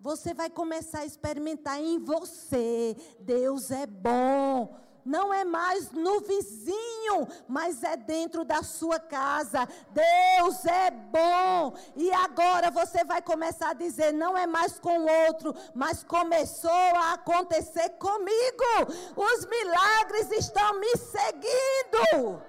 [0.00, 4.85] Você vai começar a experimentar em você: Deus é bom.
[5.06, 9.68] Não é mais no vizinho, mas é dentro da sua casa.
[9.92, 11.76] Deus é bom.
[11.94, 16.70] E agora você vai começar a dizer: não é mais com o outro, mas começou
[16.70, 18.64] a acontecer comigo.
[19.16, 22.42] Os milagres estão me seguindo.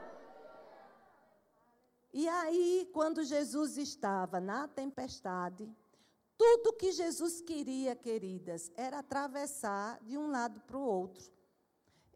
[2.11, 5.69] E aí, quando Jesus estava na tempestade,
[6.35, 11.36] tudo que Jesus queria, queridas, era atravessar de um lado para o outro.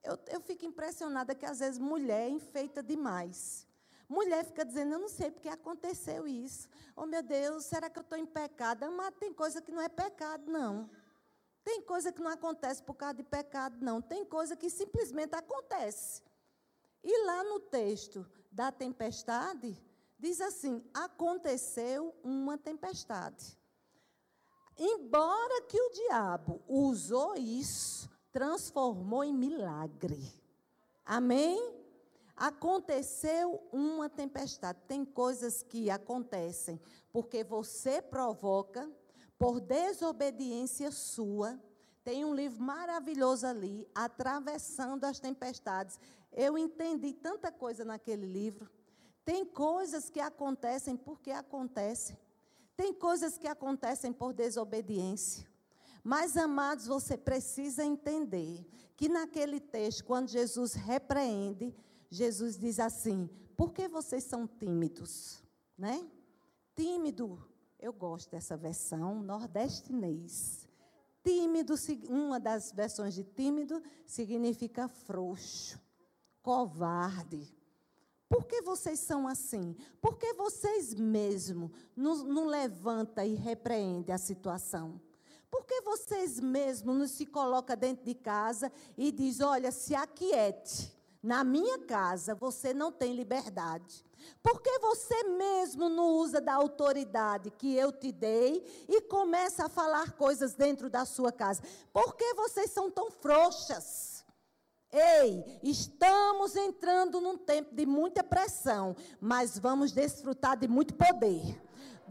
[0.03, 3.67] Eu, eu fico impressionada que às vezes mulher enfeita demais.
[4.09, 6.67] Mulher fica dizendo, eu não sei porque aconteceu isso.
[6.95, 8.91] Oh, meu Deus, será que eu estou em pecado?
[8.91, 10.89] Mas tem coisa que não é pecado, não.
[11.63, 14.01] Tem coisa que não acontece por causa de pecado, não.
[14.01, 16.21] Tem coisa que simplesmente acontece.
[17.03, 19.81] E lá no texto da tempestade,
[20.21, 23.57] Diz assim: aconteceu uma tempestade.
[24.77, 30.33] Embora que o diabo usou isso, transformou em milagre.
[31.05, 31.81] Amém?
[32.35, 34.79] Aconteceu uma tempestade.
[34.87, 36.79] Tem coisas que acontecem
[37.11, 38.89] porque você provoca
[39.37, 41.59] por desobediência sua.
[42.03, 45.99] Tem um livro maravilhoso ali, Atravessando as Tempestades.
[46.31, 48.69] Eu entendi tanta coisa naquele livro.
[49.23, 52.17] Tem coisas que acontecem porque acontecem.
[52.75, 55.50] Tem coisas que acontecem por desobediência.
[56.03, 61.73] Mas, amados, você precisa entender que naquele texto, quando Jesus repreende,
[62.09, 65.43] Jesus diz assim: por que vocês são tímidos?
[65.77, 66.03] Né?
[66.75, 67.39] Tímido,
[67.79, 70.67] eu gosto dessa versão, nordestinês.
[71.23, 71.75] Tímido,
[72.09, 75.79] uma das versões de tímido significa frouxo,
[76.41, 77.55] covarde.
[78.27, 79.75] Por que vocês são assim?
[80.01, 84.99] Por que vocês mesmos não, não levantam e repreendem a situação?
[85.51, 90.97] Por que vocês mesmos não se colocam dentro de casa e diz, olha, se aquiete.
[91.21, 94.03] Na minha casa você não tem liberdade.
[94.41, 99.69] Por que você mesmo não usa da autoridade que eu te dei e começa a
[99.69, 101.61] falar coisas dentro da sua casa?
[101.91, 104.23] Por que vocês são tão frouxas?
[104.91, 111.61] Ei, estamos entrando num tempo de muita pressão, mas vamos desfrutar de muito poder.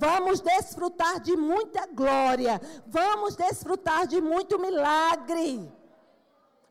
[0.00, 2.58] Vamos desfrutar de muita glória.
[2.86, 5.70] Vamos desfrutar de muito milagre.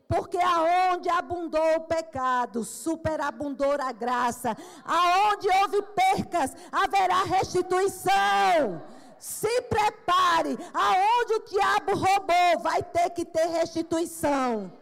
[0.08, 4.56] Porque aonde abundou o pecado, superabundou a graça.
[4.84, 8.82] Aonde houve percas, haverá restituição.
[9.16, 10.58] Se prepare.
[10.74, 14.72] Aonde o diabo roubou, vai ter que ter restituição.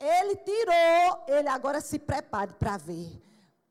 [0.00, 3.21] Ele tirou, ele agora se prepare para ver.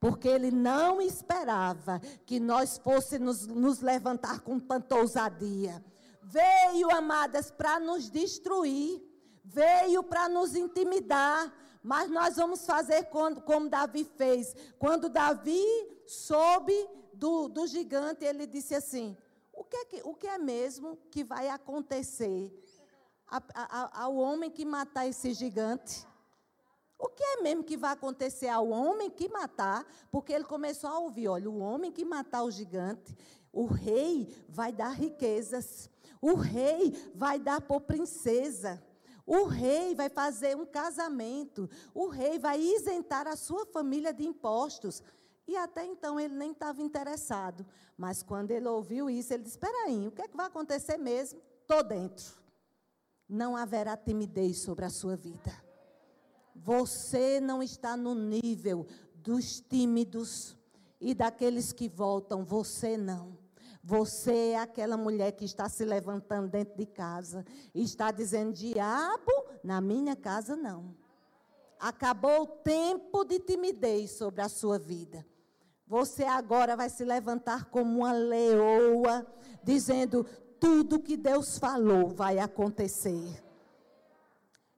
[0.02, 5.82] Porque ele não esperava que nós fôssemos nos levantar com tanta ousadia.
[6.24, 8.99] Veio, amadas, para nos destruir.
[9.45, 11.54] Veio para nos intimidar.
[11.84, 14.56] Mas nós vamos fazer como, como Davi fez.
[14.80, 15.64] Quando Davi
[16.08, 16.76] soube
[17.14, 19.16] do, do gigante, ele disse assim:
[19.54, 22.52] o que, é que, o que é mesmo que vai acontecer?
[23.93, 26.06] ao homem que matar esse gigante.
[27.02, 29.84] O que é mesmo que vai acontecer ao homem que matar?
[30.12, 33.18] Porque ele começou a ouvir: olha, o homem que matar o gigante,
[33.52, 35.89] o rei vai dar riquezas,
[36.22, 38.80] o rei vai dar por princesa.
[39.26, 41.68] O rei vai fazer um casamento.
[41.93, 45.02] O rei vai isentar a sua família de impostos.
[45.47, 47.66] E até então ele nem estava interessado.
[47.97, 50.97] Mas quando ele ouviu isso, ele disse: Espera aí, o que é que vai acontecer
[50.97, 51.41] mesmo?
[51.62, 52.39] Estou dentro.
[53.28, 55.70] Não haverá timidez sobre a sua vida.
[56.64, 58.86] Você não está no nível
[59.16, 60.55] dos tímidos
[60.99, 62.45] e daqueles que voltam.
[62.45, 63.38] Você não.
[63.84, 67.43] Você é aquela mulher que está se levantando dentro de casa
[67.74, 69.32] e está dizendo: Diabo,
[69.64, 70.95] na minha casa não.
[71.80, 75.26] Acabou o tempo de timidez sobre a sua vida.
[75.88, 79.26] Você agora vai se levantar como uma leoa,
[79.64, 80.28] dizendo:
[80.59, 83.43] tudo que Deus falou vai acontecer.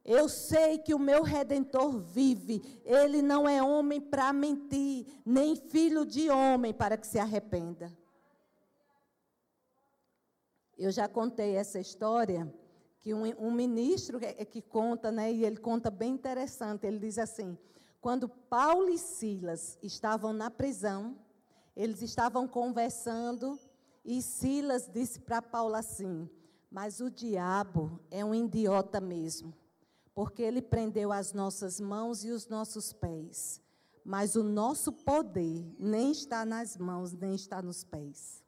[0.05, 6.05] Eu sei que o meu redentor vive, ele não é homem para mentir, nem filho
[6.05, 7.91] de homem para que se arrependa.
[10.77, 12.53] Eu já contei essa história
[12.99, 16.85] que um, um ministro que, que, conta, né, e ele conta bem interessante.
[16.85, 17.57] Ele diz assim:
[18.01, 21.17] quando Paulo e Silas estavam na prisão,
[21.75, 23.57] eles estavam conversando
[24.03, 26.29] e Silas disse para Paulo assim:
[26.69, 29.53] Mas o diabo é um idiota mesmo,
[30.13, 33.61] porque ele prendeu as nossas mãos e os nossos pés.
[34.05, 38.43] Mas o nosso poder nem está nas mãos, nem está nos pés.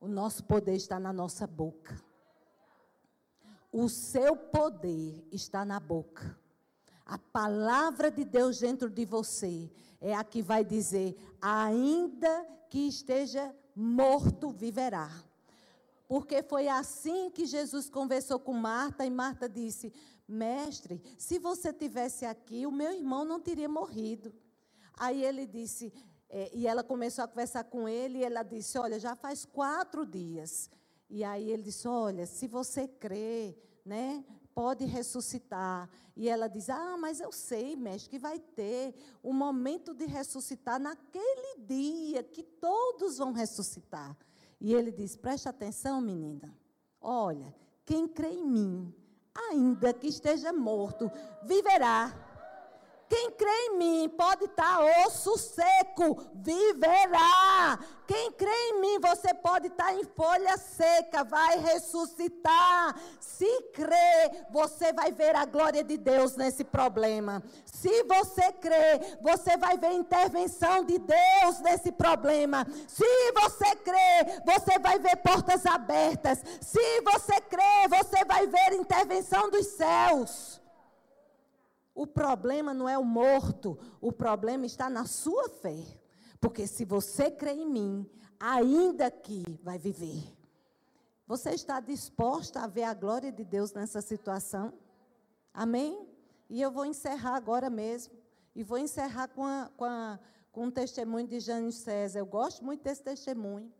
[0.00, 2.00] O nosso poder está na nossa boca.
[3.72, 6.38] O seu poder está na boca.
[7.04, 13.54] A palavra de Deus dentro de você é a que vai dizer: ainda que esteja
[13.74, 15.10] morto, viverá.
[16.08, 19.92] Porque foi assim que Jesus conversou com Marta e Marta disse:
[20.30, 24.32] Mestre, se você tivesse aqui, o meu irmão não teria morrido.
[24.94, 25.92] Aí ele disse:
[26.32, 30.06] é, e ela começou a conversar com ele e ela disse: Olha, já faz quatro
[30.06, 30.70] dias.
[31.08, 34.24] E aí ele disse: Olha, se você crê, né,
[34.54, 35.90] pode ressuscitar.
[36.16, 40.06] E ela diz: Ah, mas eu sei, mestre, que vai ter o um momento de
[40.06, 44.16] ressuscitar naquele dia que todos vão ressuscitar.
[44.60, 46.56] E ele diz: Presta atenção, menina.
[47.00, 47.52] Olha,
[47.84, 48.94] quem crê em mim,
[49.34, 51.10] ainda que esteja morto,
[51.42, 52.12] viverá.
[53.10, 57.76] Quem crê em mim pode estar osso seco, viverá.
[58.06, 62.94] Quem crê em mim, você pode estar em folha seca, vai ressuscitar.
[63.18, 67.42] Se crê, você vai ver a glória de Deus nesse problema.
[67.64, 72.64] Se você crê, você vai ver a intervenção de Deus nesse problema.
[72.86, 76.38] Se você crê, você vai ver portas abertas.
[76.60, 80.59] Se você crê, você vai ver intervenção dos céus.
[82.00, 85.84] O problema não é o morto, o problema está na sua fé.
[86.40, 90.34] Porque se você crê em mim, ainda que vai viver.
[91.26, 94.72] Você está disposta a ver a glória de Deus nessa situação?
[95.52, 96.08] Amém?
[96.48, 98.14] E eu vou encerrar agora mesmo.
[98.56, 100.18] E vou encerrar com, a, com, a,
[100.50, 102.20] com um testemunho de Jânio César.
[102.20, 103.70] Eu gosto muito desse testemunho.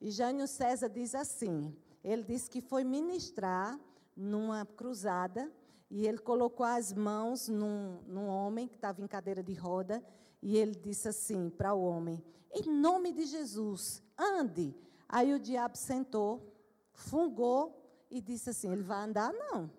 [0.00, 3.76] E Jânio César diz assim: ele disse que foi ministrar
[4.16, 5.52] numa cruzada
[5.90, 10.04] e ele colocou as mãos num, num homem que estava em cadeira de roda.
[10.42, 12.22] E ele disse assim para o homem:
[12.52, 14.74] Em nome de Jesus, ande.
[15.08, 16.52] Aí o diabo sentou,
[16.92, 19.32] fungou e disse assim: Ele vai andar?
[19.32, 19.70] Não.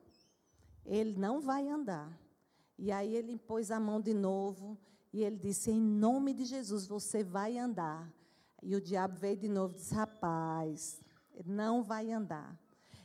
[0.85, 2.17] Ele não vai andar.
[2.77, 4.77] E aí ele pôs a mão de novo
[5.11, 8.13] e ele disse: Em nome de Jesus, você vai andar.
[8.61, 11.01] E o diabo veio de novo e disse: Rapaz,
[11.45, 12.57] não vai andar.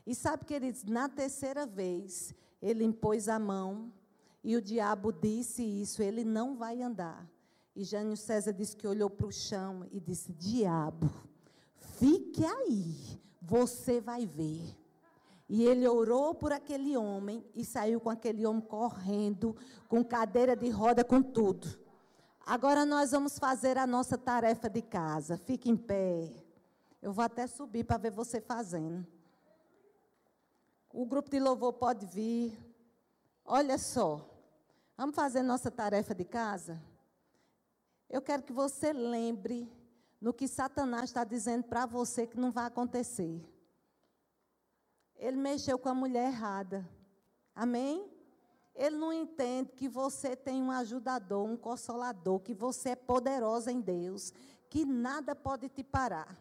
[0.07, 3.93] E sabe, queridos, na terceira vez, ele impôs a mão
[4.43, 7.29] e o diabo disse isso, ele não vai andar.
[7.75, 11.11] E Jânio César disse que olhou para o chão e disse: Diabo,
[11.77, 14.77] fique aí, você vai ver.
[15.49, 19.57] E ele orou por aquele homem e saiu com aquele homem correndo,
[19.89, 21.79] com cadeira de roda, com tudo.
[22.47, 25.37] Agora nós vamos fazer a nossa tarefa de casa.
[25.37, 26.33] Fique em pé.
[27.03, 29.07] Eu vou até subir para ver você fazendo.
[30.93, 32.59] O grupo de louvor pode vir.
[33.45, 34.29] Olha só.
[34.97, 36.83] Vamos fazer nossa tarefa de casa?
[38.09, 39.71] Eu quero que você lembre
[40.21, 43.41] no que Satanás está dizendo para você que não vai acontecer.
[45.17, 46.87] Ele mexeu com a mulher errada.
[47.55, 48.11] Amém?
[48.75, 53.81] Ele não entende que você tem um ajudador, um consolador, que você é poderosa em
[53.81, 54.33] Deus,
[54.69, 56.37] que nada pode te parar.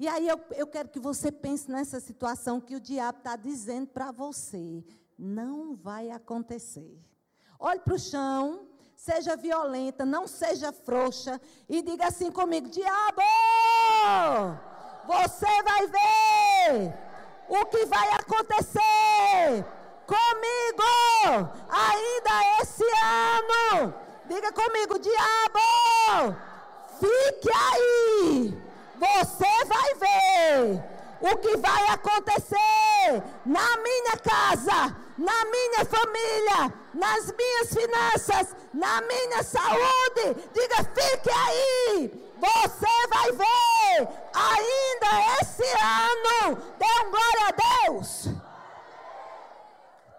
[0.00, 3.86] E aí eu, eu quero que você pense nessa situação que o diabo está dizendo
[3.86, 4.82] para você.
[5.18, 6.98] não vai acontecer.
[7.58, 11.38] Olhe para o chão, seja violenta, não seja frouxa
[11.68, 13.20] e diga assim comigo: Diabo,
[15.06, 16.94] você vai ver
[17.50, 19.66] o que vai acontecer
[20.06, 20.88] comigo
[21.68, 23.94] ainda esse ano.
[24.26, 26.36] Diga comigo: Diabo,
[26.98, 28.49] fique aí,
[31.20, 39.42] o que vai acontecer na minha casa, na minha família, nas minhas finanças, na minha
[39.42, 40.48] saúde.
[40.54, 42.30] Diga, fique aí.
[42.38, 46.56] Você vai ver ainda esse ano.
[46.78, 48.28] Dê um glória a Deus.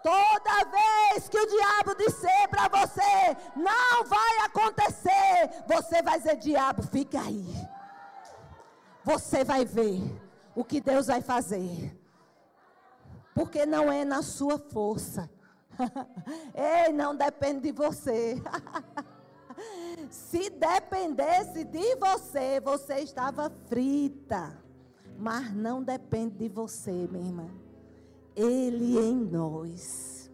[0.02, 6.82] Toda vez que o diabo disser para você, não vai acontecer, você vai dizer: diabo,
[6.82, 7.68] fique aí.
[9.04, 10.21] Você vai ver
[10.54, 11.98] o que Deus vai fazer.
[13.34, 15.30] Porque não é na sua força.
[16.54, 18.36] Ei, não depende de você.
[20.10, 24.62] Se dependesse de você, você estava frita.
[25.18, 27.48] Mas não depende de você, minha irmã.
[28.34, 30.30] Ele em nós.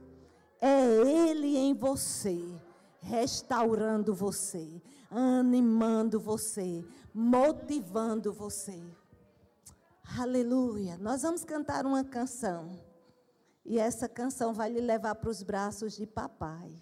[0.60, 2.42] É Ele em você,
[3.00, 8.82] restaurando você, animando você, motivando você.
[10.16, 10.96] Aleluia.
[10.96, 12.80] Nós vamos cantar uma canção.
[13.64, 16.72] E essa canção vai lhe levar para os braços de papai.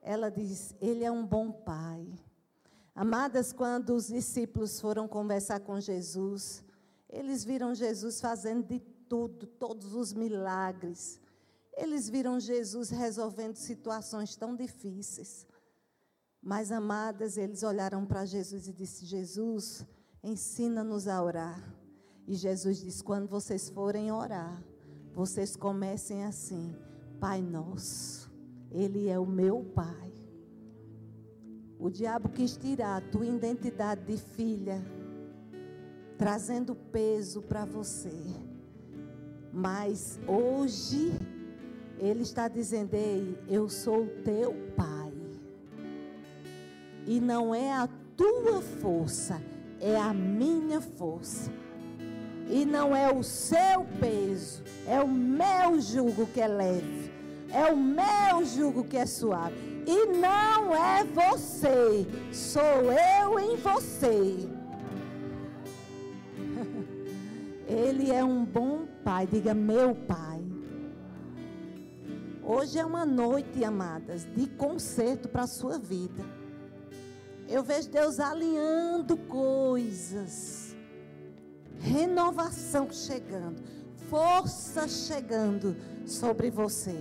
[0.00, 2.06] Ela diz: Ele é um bom pai.
[2.94, 6.62] Amadas, quando os discípulos foram conversar com Jesus,
[7.10, 11.20] eles viram Jesus fazendo de tudo, todos os milagres.
[11.76, 15.46] Eles viram Jesus resolvendo situações tão difíceis.
[16.40, 19.84] Mas, amadas, eles olharam para Jesus e disse: Jesus,
[20.22, 21.85] ensina-nos a orar.
[22.26, 24.62] E Jesus diz: quando vocês forem orar,
[25.14, 26.74] vocês comecem assim:
[27.20, 28.30] Pai nosso,
[28.70, 30.12] Ele é o meu Pai.
[31.78, 34.82] O diabo quis tirar a tua identidade de filha,
[36.18, 38.12] trazendo peso para você.
[39.52, 41.12] Mas hoje,
[41.98, 45.12] Ele está dizendo: Ei, eu sou o teu Pai.
[47.06, 49.40] E não é a tua força,
[49.80, 51.52] é a minha força.
[52.48, 57.10] E não é o seu peso, é o meu jugo que é leve.
[57.52, 59.56] É o meu jugo que é suave.
[59.86, 64.48] E não é você, sou eu em você.
[67.66, 70.40] Ele é um bom pai, diga meu pai.
[72.44, 76.22] Hoje é uma noite, amadas, de conserto para a sua vida.
[77.48, 80.65] Eu vejo Deus alinhando coisas
[81.80, 83.62] renovação chegando,
[84.08, 86.96] força chegando sobre você.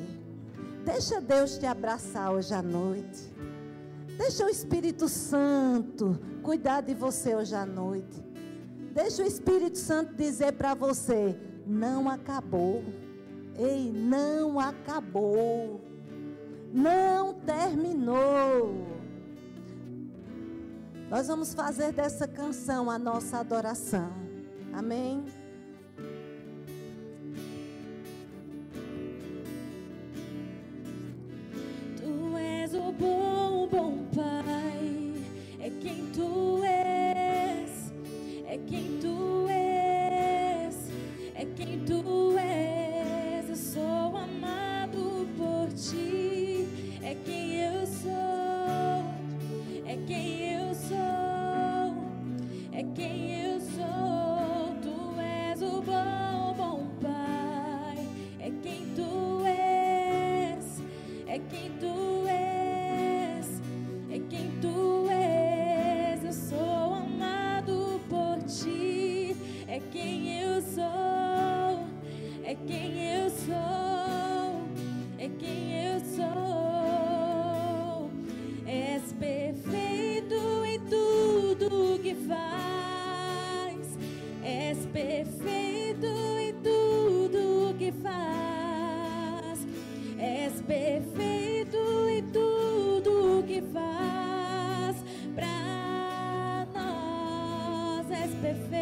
[0.84, 3.34] Deixa Deus te abraçar hoje à noite.
[4.18, 8.24] Deixa o Espírito Santo cuidar de você hoje à noite.
[8.94, 12.84] Deixa o Espírito Santo dizer para você: não acabou.
[13.58, 15.82] Ei, não acabou.
[16.74, 18.86] Não terminou.
[21.10, 24.25] Nós vamos fazer dessa canção a nossa adoração.
[24.76, 25.24] Amém.
[31.96, 35.14] Tu és o bom, bom Pai.
[35.62, 37.94] É quem tu és.
[38.48, 40.92] É quem tu és.
[41.36, 43.50] É quem tu és.
[43.50, 46.68] Eu sou amado por ti.
[47.02, 47.45] É quem
[61.36, 63.62] é quem tu és,
[64.10, 66.24] é quem tu és.
[66.24, 69.36] Eu sou amado por ti,
[69.68, 71.86] é quem eu sou,
[72.42, 74.64] é quem eu sou,
[75.20, 76.26] é quem eu sou.
[78.66, 83.98] És perfeito em tudo que faz,
[84.42, 85.55] és perfeito.
[90.66, 91.78] perfeito
[92.10, 94.98] em tudo que faz.
[95.36, 98.75] Pra nós és perfeito.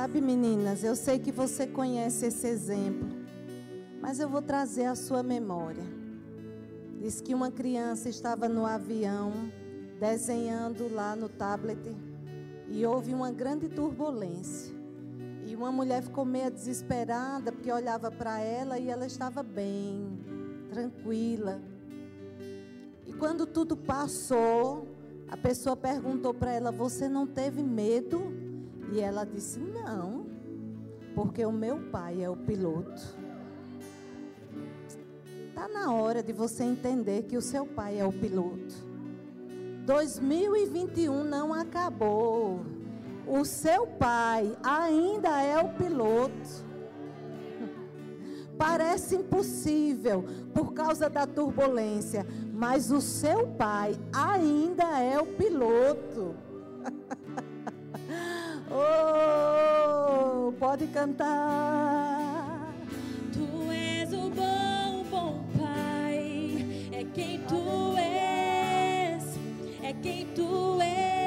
[0.00, 3.06] Sabe, meninas, eu sei que você conhece esse exemplo,
[4.00, 5.84] mas eu vou trazer à sua memória.
[6.98, 9.30] Diz que uma criança estava no avião
[10.00, 11.94] desenhando lá no tablet
[12.66, 14.74] e houve uma grande turbulência.
[15.46, 20.18] E uma mulher ficou meio desesperada porque olhava para ela e ela estava bem,
[20.70, 21.60] tranquila.
[23.06, 24.88] E quando tudo passou,
[25.28, 28.39] a pessoa perguntou para ela: Você não teve medo?
[28.92, 30.26] E ela disse: Não,
[31.14, 33.18] porque o meu pai é o piloto.
[35.48, 38.74] Está na hora de você entender que o seu pai é o piloto.
[39.84, 42.60] 2021 não acabou.
[43.26, 46.70] O seu pai ainda é o piloto.
[48.56, 56.34] Parece impossível por causa da turbulência, mas o seu pai ainda é o piloto.
[58.80, 62.72] Oh, pode cantar.
[63.32, 69.38] Tu és o bom, bom pai, é quem tu és,
[69.82, 71.19] é quem tu és,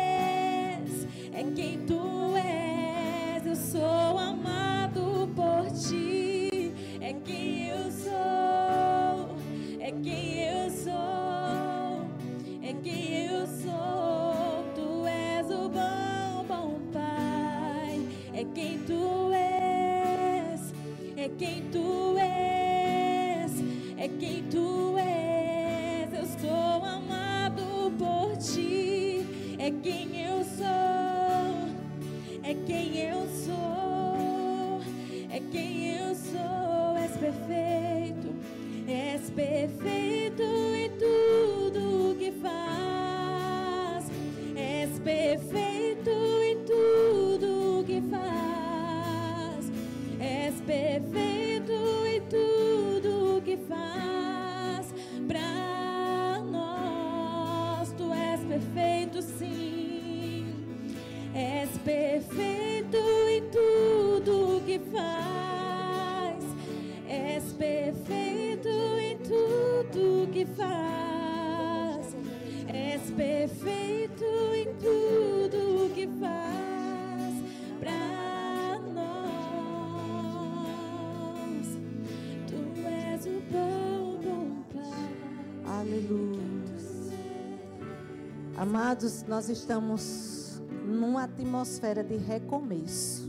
[88.93, 93.27] Amados, nós estamos numa atmosfera de recomeço.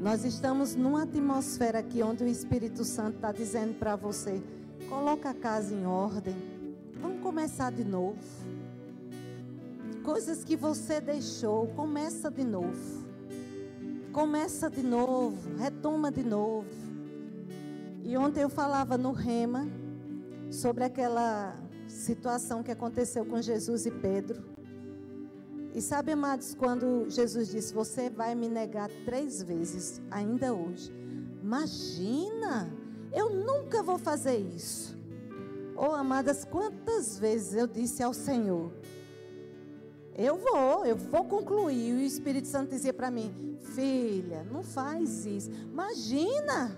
[0.00, 4.42] Nós estamos numa atmosfera aqui onde o Espírito Santo está dizendo para você:
[4.88, 6.34] coloca a casa em ordem,
[6.98, 8.16] vamos começar de novo.
[10.02, 13.04] Coisas que você deixou, começa de novo.
[14.14, 16.70] Começa de novo, retoma de novo.
[18.02, 19.68] E ontem eu falava no Rema
[20.50, 21.67] sobre aquela
[22.08, 24.42] situação que aconteceu com Jesus e Pedro.
[25.74, 30.90] E sabe, amados, quando Jesus disse: Você vai me negar três vezes, ainda hoje.
[31.42, 32.72] Imagina,
[33.12, 34.96] eu nunca vou fazer isso.
[35.76, 38.72] Oh, amadas, quantas vezes eu disse ao Senhor:
[40.16, 41.90] Eu vou, eu vou concluir.
[41.90, 45.50] E o Espírito Santo dizia para mim: Filha, não faz isso.
[45.50, 46.74] Imagina,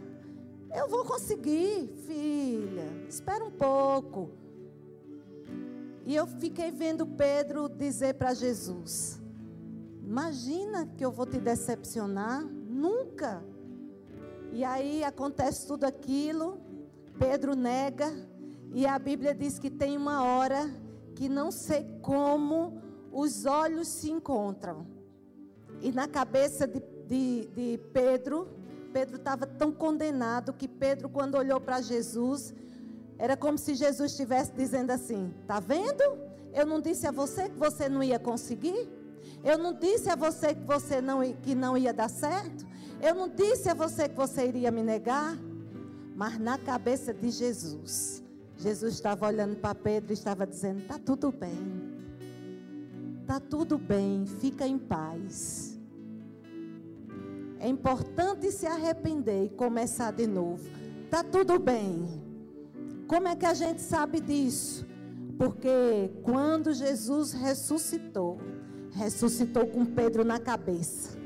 [0.75, 3.07] eu vou conseguir, filha.
[3.09, 4.40] Espera um pouco.
[6.11, 9.23] E eu fiquei vendo Pedro dizer para Jesus:
[10.03, 12.43] Imagina que eu vou te decepcionar?
[12.43, 13.41] Nunca.
[14.51, 16.61] E aí acontece tudo aquilo,
[17.17, 18.13] Pedro nega,
[18.75, 20.69] e a Bíblia diz que tem uma hora
[21.15, 22.83] que não sei como
[23.13, 24.89] os olhos se encontram.
[25.81, 28.49] E na cabeça de, de, de Pedro,
[28.93, 32.53] Pedro estava tão condenado que Pedro, quando olhou para Jesus,
[33.21, 36.03] era como se Jesus estivesse dizendo assim: Tá vendo?
[36.55, 38.89] Eu não disse a você que você não ia conseguir?
[39.45, 42.67] Eu não disse a você que você não, que não ia dar certo?
[43.01, 45.37] Eu não disse a você que você iria me negar?
[46.17, 48.23] Mas na cabeça de Jesus,
[48.57, 51.91] Jesus estava olhando para Pedro e estava dizendo: Tá tudo bem.
[53.27, 55.79] Tá tudo bem, fica em paz.
[57.59, 60.65] É importante se arrepender e começar de novo.
[61.11, 62.30] Tá tudo bem.
[63.11, 64.87] Como é que a gente sabe disso?
[65.37, 68.39] Porque quando Jesus ressuscitou,
[68.93, 71.19] ressuscitou com Pedro na cabeça.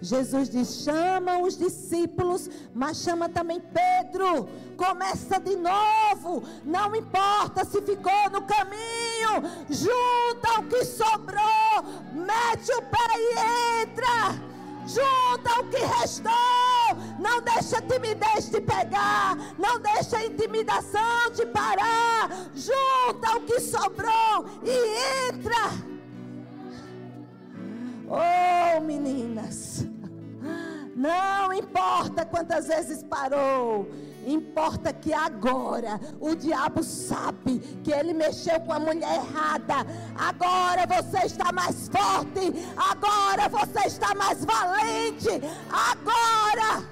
[0.00, 4.48] Jesus diz: chama os discípulos, mas chama também Pedro.
[4.76, 6.44] Começa de novo.
[6.64, 9.42] Não importa se ficou no caminho.
[9.68, 11.82] Junta o que sobrou.
[12.12, 14.51] Mete o pé e entra.
[14.86, 16.32] Junta o que restou.
[17.18, 19.36] Não deixa a timidez te pegar.
[19.58, 22.28] Não deixa a intimidação te parar.
[22.54, 25.92] Junta o que sobrou e entra.
[28.08, 29.86] Oh, meninas.
[30.94, 33.88] Não importa quantas vezes parou.
[34.26, 39.86] Importa que agora o diabo sabe que ele mexeu com a mulher errada.
[40.14, 42.52] Agora você está mais forte.
[42.76, 45.28] Agora você está mais valente.
[45.70, 46.86] Agora.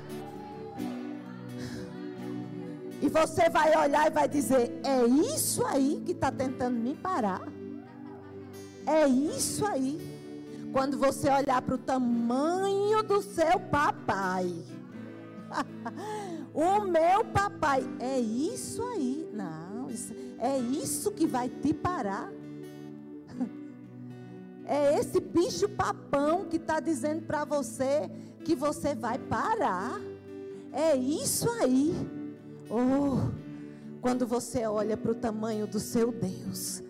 [3.03, 7.43] E você vai olhar e vai dizer: É isso aí que está tentando me parar.
[8.87, 10.19] É isso aí.
[10.73, 14.55] Quando você olhar para o tamanho do seu papai.
[16.55, 17.85] o meu papai.
[17.99, 19.29] É isso aí.
[19.33, 19.89] Não,
[20.39, 22.31] é isso que vai te parar.
[24.73, 28.09] É esse bicho papão que está dizendo para você
[28.45, 30.01] que você vai parar.
[30.73, 31.93] É isso aí.
[32.71, 33.31] Oh,
[34.01, 36.83] quando você olha para o tamanho do seu Deus,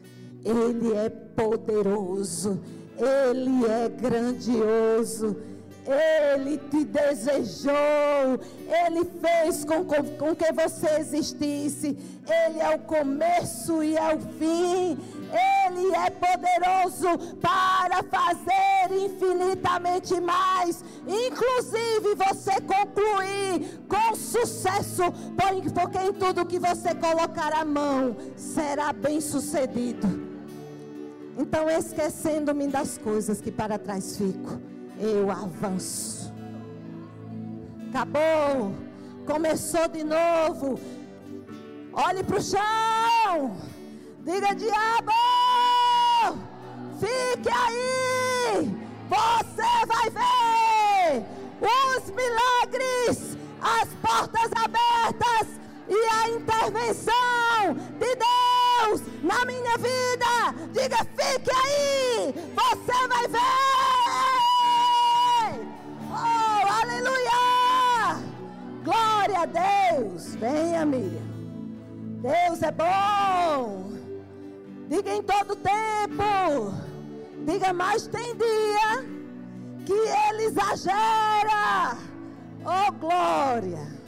[0.44, 2.60] Ele é poderoso,
[2.98, 5.36] Ele é grandioso.
[5.92, 7.72] Ele te desejou,
[8.86, 11.96] Ele fez com, com, com, que você existisse.
[12.46, 14.98] Ele é o começo e é o fim.
[15.32, 25.04] Ele é poderoso para fazer infinitamente mais, inclusive você concluir com sucesso,
[25.74, 30.28] porque em tudo que você colocar a mão será bem sucedido.
[31.38, 36.32] Então, esquecendo-me das coisas que para trás fico eu avanço.
[37.88, 38.74] Acabou.
[39.26, 40.78] Começou de novo.
[41.92, 43.56] Olhe para o chão.
[44.22, 45.12] Diga, diabo,
[47.00, 48.70] fique aí.
[49.08, 51.24] Você vai ver
[51.62, 55.48] os milagres, as portas abertas
[55.88, 60.54] e a intervenção de Deus na minha vida.
[60.72, 62.34] Diga, fique aí.
[62.54, 63.99] Você vai ver.
[68.84, 70.34] Glória a Deus!
[70.36, 71.30] Venha, Miriam.
[72.22, 73.92] Deus é bom.
[74.88, 76.74] Diga em todo tempo.
[77.46, 79.04] Diga, mas tem dia
[79.86, 81.96] que ele exagera.
[82.64, 83.99] Oh, glória!